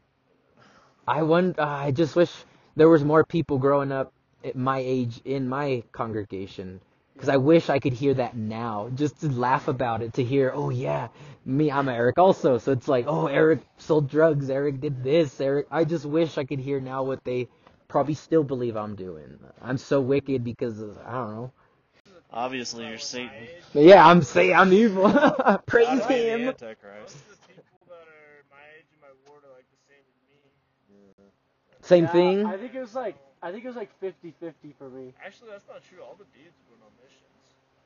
I 1.07 1.23
wonder. 1.23 1.59
I 1.61 1.91
just 1.91 2.15
wish 2.15 2.31
there 2.75 2.87
was 2.89 3.03
more 3.03 3.23
people 3.23 3.57
growing 3.57 3.91
up 3.91 4.13
at 4.43 4.55
my 4.55 4.77
age 4.79 5.21
in 5.25 5.49
my 5.49 5.83
congregation. 5.91 6.79
Because 7.13 7.29
I 7.29 7.37
wish 7.37 7.69
I 7.69 7.79
could 7.79 7.93
hear 7.93 8.13
that 8.15 8.35
now, 8.35 8.89
just 8.95 9.21
to 9.21 9.29
laugh 9.29 9.67
about 9.67 10.01
it. 10.01 10.13
To 10.15 10.23
hear, 10.23 10.51
oh 10.53 10.69
yeah, 10.69 11.09
me, 11.45 11.71
I'm 11.71 11.89
Eric 11.89 12.17
also. 12.17 12.57
So 12.57 12.71
it's 12.71 12.87
like, 12.87 13.05
oh, 13.07 13.27
Eric 13.27 13.61
sold 13.77 14.09
drugs. 14.09 14.49
Eric 14.49 14.81
did 14.81 15.03
this. 15.03 15.39
Eric. 15.39 15.67
I 15.71 15.85
just 15.85 16.05
wish 16.05 16.37
I 16.37 16.43
could 16.45 16.59
hear 16.59 16.79
now 16.79 17.03
what 17.03 17.23
they 17.23 17.47
probably 17.87 18.15
still 18.15 18.43
believe 18.43 18.75
I'm 18.75 18.95
doing. 18.95 19.39
I'm 19.61 19.77
so 19.77 20.01
wicked 20.01 20.43
because 20.43 20.79
of, 20.81 20.97
I 21.05 21.11
don't 21.13 21.35
know. 21.35 21.51
Obviously 22.31 22.87
you're 22.87 22.97
Satan. 22.97 23.47
But 23.73 23.83
yeah, 23.83 24.05
I'm 24.05 24.21
saying 24.21 24.53
I'm 24.55 24.73
evil. 24.73 25.11
Praise 25.65 25.87
Gotta 25.99 26.07
be 26.07 26.21
the 26.21 26.29
him. 26.31 26.47
Antichrist. 26.49 27.01
Most 27.01 27.15
of 27.15 27.27
the 27.29 27.35
people 27.47 27.77
that 27.89 28.07
are 28.07 28.43
my 28.49 28.63
age 28.77 28.85
in 28.93 28.99
my 29.01 29.11
ward 29.27 29.43
are 29.43 29.53
like 29.53 29.69
the 29.69 29.77
same 29.87 30.01
as 30.09 30.17
me. 30.27 30.37
Same 31.81 32.05
Yeah, 32.05 32.11
thing. 32.11 32.45
I 32.45 32.57
think 32.57 32.73
it 32.73 32.79
was 32.79 32.95
like 32.95 33.15
I 33.41 33.51
think 33.51 33.65
it 33.65 33.67
was 33.67 33.75
like 33.75 33.91
50-50 34.01 34.73
for 34.77 34.89
me. 34.89 35.13
Actually, 35.23 35.49
that's 35.51 35.67
not 35.67 35.83
true. 35.83 36.01
All 36.01 36.15
the 36.15 36.23
dudes 36.31 36.55
went 36.69 36.81
on 36.81 36.91
missions. 36.95 37.27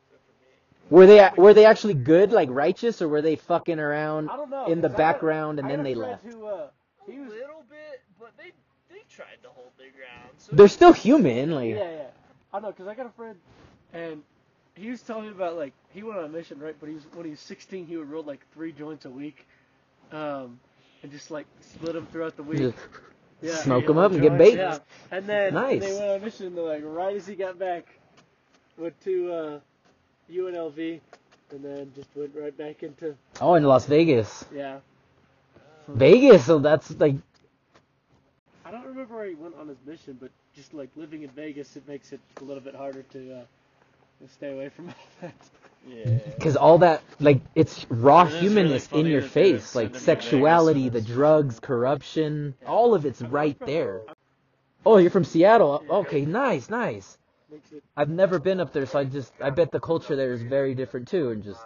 Except 0.06 0.22
for 0.24 0.36
me. 0.38 0.54
Were 0.89 1.06
they 1.06 1.30
were 1.38 1.54
they 1.54 1.65
actually 1.65 1.93
good, 1.95 2.32
like 2.32 2.50
righteous, 2.50 3.02
or 3.02 3.08
were 3.08 3.21
they 3.21 3.36
fucking 3.36 3.80
around 3.80 4.30
I 4.30 4.38
don't 4.38 4.50
know. 4.50 4.69
in 4.71 4.82
the 4.82 4.89
'cause 4.89 4.95
I 4.95 4.97
background 4.97 5.60
and 5.60 5.67
I 5.67 5.71
then 5.71 5.84
they 5.84 5.95
left? 5.95 6.23
Who, 6.23 6.45
uh, 6.45 6.69
he 7.06 7.17
a 7.17 7.21
little 7.21 7.63
bit, 7.69 8.02
but 8.19 8.32
they 8.38 8.52
they 8.89 9.02
tried 9.10 9.41
to 9.43 9.50
hold 9.50 9.71
their 9.78 9.91
ground. 9.91 10.34
So 10.38 10.54
They're 10.56 10.67
still 10.67 10.93
human, 10.93 11.52
like 11.52 11.76
Yeah, 11.76 11.89
yeah. 11.91 12.08
I 12.54 12.60
know, 12.60 12.71
cause 12.71 12.88
I 12.88 12.95
got 12.95 13.06
a 13.06 13.10
friend, 13.10 13.38
and 13.93 14.23
he 14.76 14.89
was 14.89 15.02
telling 15.02 15.26
me 15.26 15.32
about 15.32 15.58
like 15.58 15.73
he 15.93 16.04
went 16.04 16.19
on 16.19 16.26
a 16.26 16.30
mission, 16.30 16.60
right? 16.60 16.76
But 16.80 16.89
he 16.89 16.95
was 16.95 17.04
when 17.13 17.26
he 17.26 17.32
was 17.32 17.39
16, 17.41 17.86
he 17.86 17.97
would 17.97 18.10
roll 18.10 18.23
like 18.23 18.41
three 18.54 18.71
joints 18.71 19.06
a 19.06 19.10
week, 19.10 19.45
um, 20.12 20.60
and 21.04 21.12
just 21.12 21.32
like 21.32 21.47
split 21.62 21.93
them 21.93 22.08
throughout 22.12 22.38
the 22.38 22.43
week. 22.43 22.60
just 22.60 22.78
Yeah. 23.41 23.63
smoke 23.63 23.84
Yeah, 23.84 23.88
them 23.88 23.97
up 23.97 24.12
and 24.12 24.21
get 24.21 24.32
joints, 24.32 24.38
baked. 24.38 24.58
Yeah, 24.58 24.80
and 25.12 25.26
then 25.28 25.54
Nice. 25.54 25.84
they 25.84 25.93
went 25.93 26.10
on 26.10 26.15
a 26.17 26.19
mission. 26.19 26.56
They're 26.56 26.63
like 26.63 26.84
right 26.86 27.15
as 27.15 27.28
he 27.28 27.36
got 27.36 27.60
back, 27.60 27.86
went 28.78 29.00
to 29.02 29.32
uh, 29.32 29.60
UNLV, 30.32 31.00
and 31.52 31.63
then 31.63 31.92
just 31.96 32.10
went 32.16 32.32
right 32.36 32.56
back 32.58 32.84
into 32.84 33.16
Oh, 33.42 33.56
in 33.56 33.63
Las 33.63 33.86
Vegas, 33.86 34.46
yeah. 34.54 34.80
Vegas. 35.88 36.46
So 36.46 36.60
that's 36.60 36.92
like 37.00 37.16
I 38.66 38.72
don't 38.72 38.86
remember 38.86 39.16
where 39.16 39.26
he 39.28 39.36
went 39.36 39.56
on 39.56 39.68
his 39.68 39.78
mission, 39.86 40.18
but 40.20 40.30
just 40.56 40.74
like 40.74 40.90
living 40.96 41.24
in 41.24 41.30
Vegas, 41.30 41.76
it 41.78 41.88
makes 41.88 42.12
it 42.12 42.20
a 42.42 42.44
little 42.44 42.62
bit 42.62 42.76
harder 42.76 43.04
to 43.04 43.38
uh, 43.40 43.42
to 44.22 44.34
stay 44.34 44.52
away 44.52 44.70
from 44.70 44.90
all 44.90 44.96
that. 45.22 45.34
Yeah. 45.88 46.20
because 46.38 46.58
all 46.58 46.80
that 46.80 47.02
like 47.22 47.40
it's 47.56 47.86
raw 47.90 48.24
It 48.24 48.28
is 48.28 48.34
really 48.34 48.42
humanness 48.42 48.90
in 48.92 49.06
your 49.06 49.22
face, 49.22 49.74
like 49.74 49.96
sexuality, 49.96 50.90
the 50.90 51.02
drugs, 51.02 51.60
corruption, 51.62 52.56
all 52.66 52.94
of 52.94 53.06
it's 53.06 53.22
right 53.22 53.58
there. 53.62 54.02
Oh, 54.86 54.98
you're 54.98 55.12
from 55.12 55.24
Seattle. 55.24 55.84
Okay, 55.90 56.26
nice, 56.26 56.70
nice. 56.70 57.18
Makes 57.52 57.72
it. 57.72 57.84
I've 57.96 58.10
never 58.10 58.40
been 58.40 58.60
up 58.60 58.74
there, 58.74 58.86
so 58.86 59.00
I 59.00 59.04
just 59.06 59.34
I 59.42 59.50
bet 59.50 59.72
the 59.72 59.80
culture 59.80 60.16
there 60.16 60.34
is 60.34 60.42
very 60.42 60.76
different 60.76 61.08
too, 61.08 61.30
and 61.32 61.44
just 61.44 61.62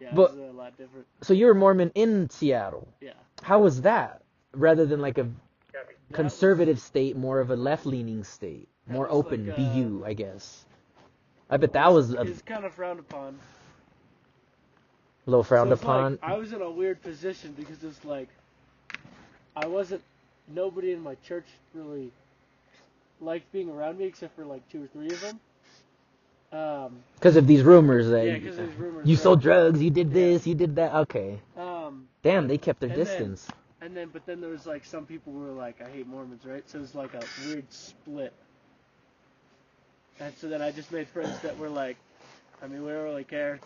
Yeah, 0.00 0.14
But- 0.14 0.30
it's 0.32 0.40
a 0.40 0.52
lot 0.52 0.76
different. 0.78 1.06
so 1.22 1.34
you 1.34 1.46
were 1.46 1.54
Mormon 1.54 1.90
in 1.94 2.30
Seattle. 2.30 2.88
Yeah. 3.00 3.12
How 3.42 3.60
was 3.60 3.82
that? 3.82 4.22
Rather 4.52 4.86
than 4.86 5.00
like 5.00 5.18
a 5.18 5.24
That 5.72 5.86
conservative 6.12 6.80
state, 6.80 7.16
more 7.16 7.38
of 7.40 7.50
a 7.50 7.56
left-leaning 7.56 8.24
state, 8.24 8.68
more 8.86 9.08
open, 9.10 9.46
like, 9.46 9.56
BU, 9.56 10.02
I 10.04 10.14
guess. 10.14 10.64
I 11.50 11.56
bet 11.58 11.72
that 11.74 11.92
was 11.92 12.14
a 12.14 12.22
It's 12.22 12.42
kind 12.42 12.64
of 12.64 12.72
frowned 12.74 12.98
upon. 13.00 13.38
little 15.26 15.44
frowned 15.44 15.68
So 15.68 15.74
it's 15.74 15.82
upon. 15.82 16.12
Like, 16.12 16.20
I 16.22 16.36
was 16.38 16.52
in 16.52 16.62
a 16.62 16.70
weird 16.70 17.02
position 17.02 17.52
because 17.52 17.82
it's 17.84 18.04
like 18.04 18.28
I 19.56 19.66
wasn't. 19.66 20.02
Nobody 20.48 20.92
in 20.92 21.02
my 21.02 21.14
church 21.26 21.46
really 21.74 22.10
liked 23.20 23.50
being 23.52 23.68
around 23.70 23.98
me 23.98 24.04
except 24.04 24.34
for 24.36 24.44
like 24.44 24.66
two 24.70 24.84
or 24.84 24.86
three 24.88 25.08
of 25.10 25.20
them. 25.20 25.40
Um, 26.52 26.96
Because 27.14 27.36
of 27.36 27.46
these 27.46 27.62
rumors 27.62 28.08
that 28.08 28.26
yeah, 28.26 28.38
there's 28.50 28.74
rumors. 28.74 29.06
you 29.06 29.14
sold 29.16 29.40
drugs, 29.40 29.80
you 29.82 29.90
did 29.90 30.08
Yeah. 30.08 30.14
this, 30.14 30.46
you 30.46 30.54
did 30.54 30.74
that. 30.76 30.94
Okay. 30.94 31.38
Um, 31.56 32.08
Damn, 32.22 32.48
they 32.48 32.58
kept 32.58 32.80
their 32.80 32.90
And 32.90 32.98
then- 32.98 33.06
distance. 33.06 33.48
and 33.80 33.96
then 33.96 34.08
but 34.12 34.26
then 34.26 34.40
there 34.40 34.50
was 34.50 34.66
like 34.66 34.84
some 34.84 35.06
people 35.06 35.32
who 35.32 35.40
were 35.40 35.52
like, 35.52 35.80
I 35.80 35.88
hate 35.88 36.06
Mormons, 36.06 36.44
right? 36.44 36.68
So 36.68 36.78
it 36.78 36.80
was 36.82 36.94
like 36.94 37.14
a 37.14 37.22
weird 37.46 37.72
split. 37.72 38.32
And 40.18 40.34
so 40.36 40.48
then 40.48 40.60
I 40.60 40.70
just 40.70 40.92
made 40.92 41.08
friends 41.08 41.38
that 41.40 41.56
were 41.58 41.68
like, 41.70 41.96
I 42.62 42.66
mean, 42.66 42.82
we 42.84 42.90
don't 42.90 43.04
really 43.04 43.24
care. 43.24 43.58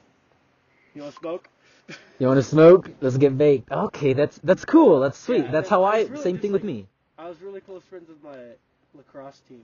You 0.94 1.02
want 1.02 1.14
to 1.14 1.20
smoke? 1.20 1.48
You 2.18 2.28
want 2.28 2.38
to 2.38 2.42
smoke? 2.44 2.90
Let's 3.02 3.16
get 3.18 3.36
baked. 3.36 3.70
Okay, 3.70 4.12
that's 4.14 4.38
that's 4.38 4.64
cool. 4.64 5.00
That's 5.00 5.18
sweet. 5.18 5.44
Yeah, 5.44 5.50
that's 5.50 5.68
how 5.68 5.82
I. 5.84 6.02
really 6.04 6.16
same 6.22 6.38
thing 6.38 6.52
with 6.52 6.64
me. 6.64 6.86
I 7.18 7.28
was 7.28 7.42
really 7.42 7.60
close 7.60 7.82
friends 7.82 8.08
with 8.08 8.22
my 8.22 8.38
lacrosse 8.94 9.40
team. 9.48 9.62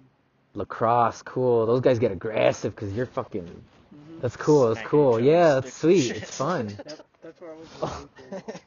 Lacrosse, 0.55 1.23
cool. 1.23 1.67
Those 1.67 1.81
guys 1.81 1.99
get 1.99 2.11
aggressive 2.13 2.75
because 2.75 2.93
you're 2.93 3.07
fucking. 3.07 3.47
hmm 3.47 4.19
That's 4.21 4.37
cool. 4.37 4.75
That's 4.75 4.87
cool. 4.87 5.19
each 5.21 5.27
Yeah, 5.27 5.55
that's 5.55 5.73
sweet. 5.73 6.03
shit. 6.03 6.17
It's 6.19 6.37
fun. 6.37 6.69
That, 6.85 7.01
that's 7.23 7.41
where 7.41 7.51
I 7.53 7.55
was. 7.55 7.69
last 7.83 8.07
weekend. 8.31 8.61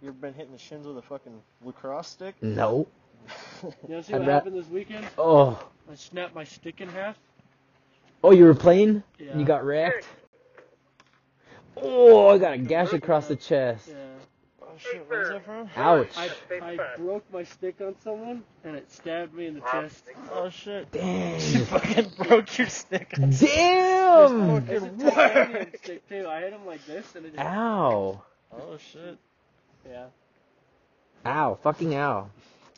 you 0.00 0.08
ever 0.08 0.12
been 0.18 0.34
hitting 0.34 0.52
the 0.52 0.58
shins 0.58 0.86
with 0.86 0.96
a 0.98 1.02
fucking 1.02 1.40
lacrosse 1.64 2.08
stick? 2.08 2.34
No. 2.42 2.86
You 3.62 3.94
know, 3.94 4.00
see 4.02 4.14
I'd 4.14 4.20
what 4.20 4.28
ra- 4.28 4.34
happened 4.34 4.56
this 4.56 4.66
weekend? 4.66 5.06
Oh. 5.16 5.62
I 5.90 5.94
snapped 5.94 6.34
my 6.34 6.42
stick 6.42 6.80
in 6.80 6.88
half. 6.88 7.16
Oh, 8.24 8.32
you 8.32 8.44
were 8.44 8.54
playing? 8.54 9.02
Yeah. 9.20 9.30
And 9.32 9.40
you 9.40 9.46
got 9.46 9.64
wrecked? 9.64 10.06
Oh, 11.76 12.28
I 12.28 12.38
got 12.38 12.54
a 12.54 12.58
gash 12.58 12.92
across 12.92 13.28
the 13.28 13.36
chest. 13.36 13.88
Yeah. 13.88 13.94
Oh 14.72 14.78
shit, 14.78 15.04
where's 15.06 15.28
that 15.28 15.44
from? 15.44 15.68
Ouch. 15.76 16.08
I, 16.16 16.30
I 16.62 16.96
broke 16.96 17.30
my 17.30 17.42
stick 17.44 17.76
on 17.82 17.94
someone 18.02 18.42
and 18.64 18.74
it 18.74 18.90
stabbed 18.90 19.34
me 19.34 19.46
in 19.46 19.54
the 19.54 19.60
chest. 19.60 20.04
Oh 20.32 20.48
shit. 20.48 20.88
You 20.94 21.64
fucking 21.66 22.12
broke 22.16 22.56
your 22.56 22.68
stick. 22.68 23.10
Damn. 23.10 24.64
It's 24.68 24.82
a 24.84 25.10
titanium 25.10 25.66
stick 25.82 26.08
too. 26.08 26.26
I 26.26 26.40
hit 26.40 26.52
him 26.54 26.64
like 26.66 26.84
this 26.86 27.14
and 27.14 27.26
it 27.26 27.34
just. 27.34 27.44
Ow. 27.44 28.22
Oh 28.54 28.78
shit. 28.92 29.18
Yeah. 29.88 30.06
Ow. 31.26 31.58
Fucking 31.62 31.94
ow. 31.94 32.30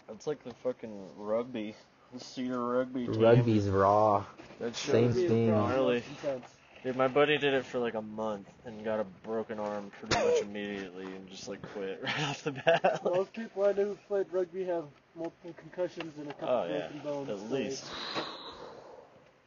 That's 0.09 0.27
like 0.27 0.43
the 0.43 0.53
fucking 0.65 0.93
rugby. 1.17 1.77
The 2.13 2.21
Cedar 2.21 2.61
rugby 2.61 3.07
team. 3.07 3.21
Rugby's 3.21 3.69
raw. 3.69 4.25
That 4.61 4.75
shit 4.75 4.93
Same 4.93 5.07
was 5.07 5.15
Rugby 5.17 5.25
is 5.27 5.31
thing. 5.31 5.49
probably 5.51 5.75
Gnarly. 5.77 5.97
intense. 5.97 6.54
Dude, 6.85 6.97
my 6.97 7.09
buddy 7.09 7.39
did 7.39 7.55
it 7.55 7.65
for 7.65 7.79
like 7.79 7.95
a 7.95 8.03
month 8.03 8.47
and 8.67 8.85
got 8.85 9.01
a 9.01 9.05
broken 9.05 9.59
arm 9.59 9.91
pretty 9.99 10.23
much 10.23 10.43
immediately 10.43 11.07
and 11.07 11.27
just 11.31 11.49
like 11.49 11.63
quit 11.73 11.99
right 12.05 12.23
off 12.25 12.45
the 12.45 12.53
bat. 12.53 13.01
Most 13.05 13.33
people 13.33 13.65
I 13.65 13.73
know 13.73 13.85
who 13.85 13.99
played 14.07 14.27
rugby 14.31 14.65
have 14.65 14.85
multiple 15.17 15.55
concussions 15.57 16.13
and 16.19 16.31
a 16.31 16.35
couple 16.35 16.49
oh 16.51 16.67
yeah, 16.69 16.89
broken 16.89 16.99
bones. 16.99 17.31
at 17.31 17.39
so 17.39 17.55
least. 17.55 17.85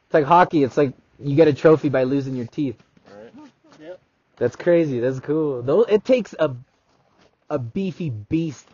It's 0.06 0.14
like 0.14 0.24
hockey. 0.24 0.64
It's 0.64 0.76
like 0.76 0.94
you 1.22 1.36
get 1.36 1.46
a 1.46 1.52
trophy 1.52 1.88
by 1.88 2.02
losing 2.02 2.34
your 2.34 2.46
teeth. 2.46 2.82
Right? 3.08 3.32
Yep. 3.80 4.00
That's 4.36 4.56
crazy. 4.56 4.98
That's 4.98 5.20
cool. 5.20 5.62
Though 5.62 5.82
it 5.82 6.04
takes 6.04 6.34
a 6.40 6.56
a 7.50 7.58
beefy 7.60 8.10
beast 8.10 8.66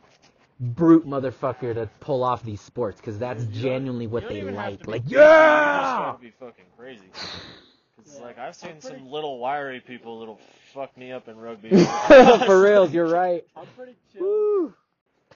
brute 0.59 1.07
motherfucker 1.07 1.75
to 1.75 1.91
pull 2.01 2.25
off 2.25 2.43
these 2.43 2.63
sports 2.63 2.99
because 2.99 3.19
that's 3.19 3.45
genuinely 3.45 4.07
what 4.07 4.27
they 4.27 4.43
like. 4.43 4.87
Like 4.87 5.03
big, 5.03 5.13
You 5.13 5.19
just 5.19 5.29
yeah. 5.29 5.97
gotta 5.99 6.19
be 6.19 6.33
fucking 6.41 6.65
crazy. 6.79 7.11
Cause 8.05 8.19
Yeah. 8.19 8.25
like 8.27 8.39
I've 8.39 8.55
seen 8.55 8.73
pretty- 8.81 8.99
some 8.99 9.11
little 9.11 9.39
wiry 9.39 9.81
people 9.81 10.21
that'll 10.21 10.41
fuck 10.73 10.97
me 10.97 11.13
up 11.13 11.29
in 11.29 11.37
rugby. 11.39 11.71
For 12.47 12.63
real, 12.63 12.89
you're 12.89 13.09
right. 13.09 13.45
I'm 13.57 13.67
pretty 13.77 13.95
chill. 14.13 14.23
Woo. 14.23 14.75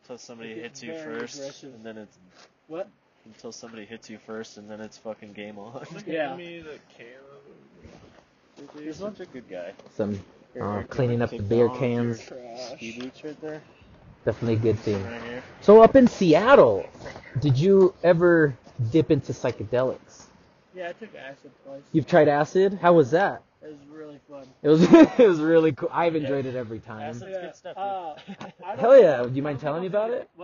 Until 0.02 0.18
somebody 0.18 0.54
hits 0.54 0.82
you 0.82 0.94
first, 0.94 1.36
aggressive. 1.38 1.74
and 1.74 1.84
then 1.84 1.98
it's 1.98 2.18
What? 2.66 2.88
until 3.26 3.52
somebody 3.52 3.84
hits 3.84 4.08
you 4.08 4.18
first, 4.26 4.56
and 4.56 4.70
then 4.70 4.80
it's 4.80 4.96
fucking 4.98 5.32
game 5.34 5.58
on. 5.58 5.84
Yeah. 6.06 6.34
me 6.34 6.60
the 6.60 6.78
can 6.96 7.06
You're 8.82 8.92
such 8.94 9.20
a 9.20 9.26
good 9.26 9.48
guy. 9.48 9.72
Some 9.94 10.18
uh, 10.60 10.82
cleaning 10.88 11.20
up 11.22 11.30
the 11.30 11.40
beer 11.42 11.68
cans. 11.68 12.28
your 12.30 12.58
Ski 12.76 12.98
boots 13.00 13.22
right 13.24 13.40
there, 13.40 13.62
Definitely 14.24 14.54
a 14.54 14.72
good 14.72 14.78
thing. 14.80 15.04
right. 15.04 15.42
So 15.60 15.82
up 15.82 15.94
in 15.94 16.06
Seattle, 16.08 16.86
did 17.40 17.56
you 17.58 17.94
ever 18.02 18.56
dip 18.90 19.10
into 19.10 19.32
psychedelics? 19.32 20.24
Yeah, 20.74 20.88
I 20.90 20.92
took 20.92 21.14
acid 21.14 21.50
twice. 21.64 21.82
You've 21.92 22.06
tried 22.06 22.28
acid? 22.28 22.78
How 22.80 22.92
was 22.92 23.10
that? 23.12 23.42
It 23.62 23.68
was 23.68 23.78
really 23.90 24.20
fun. 24.30 24.46
It 24.62 24.68
was 24.68 24.82
it 25.18 25.28
was 25.28 25.40
really 25.40 25.72
cool. 25.72 25.90
I've 25.92 26.14
enjoyed 26.14 26.46
it 26.46 26.54
every 26.54 26.78
time. 26.78 27.00
Acid's 27.02 27.30
Yeah, 27.30 27.40
good 27.40 27.56
stuff. 27.56 27.76
uh, 27.76 28.14
dude. 28.26 28.52
Hell 28.78 29.00
yeah! 29.00 29.22
Do 29.24 29.30
you 29.34 29.42
mind 29.42 29.60
telling 29.60 29.80
me 29.80 29.88
about 29.88 30.10
it? 30.10 30.28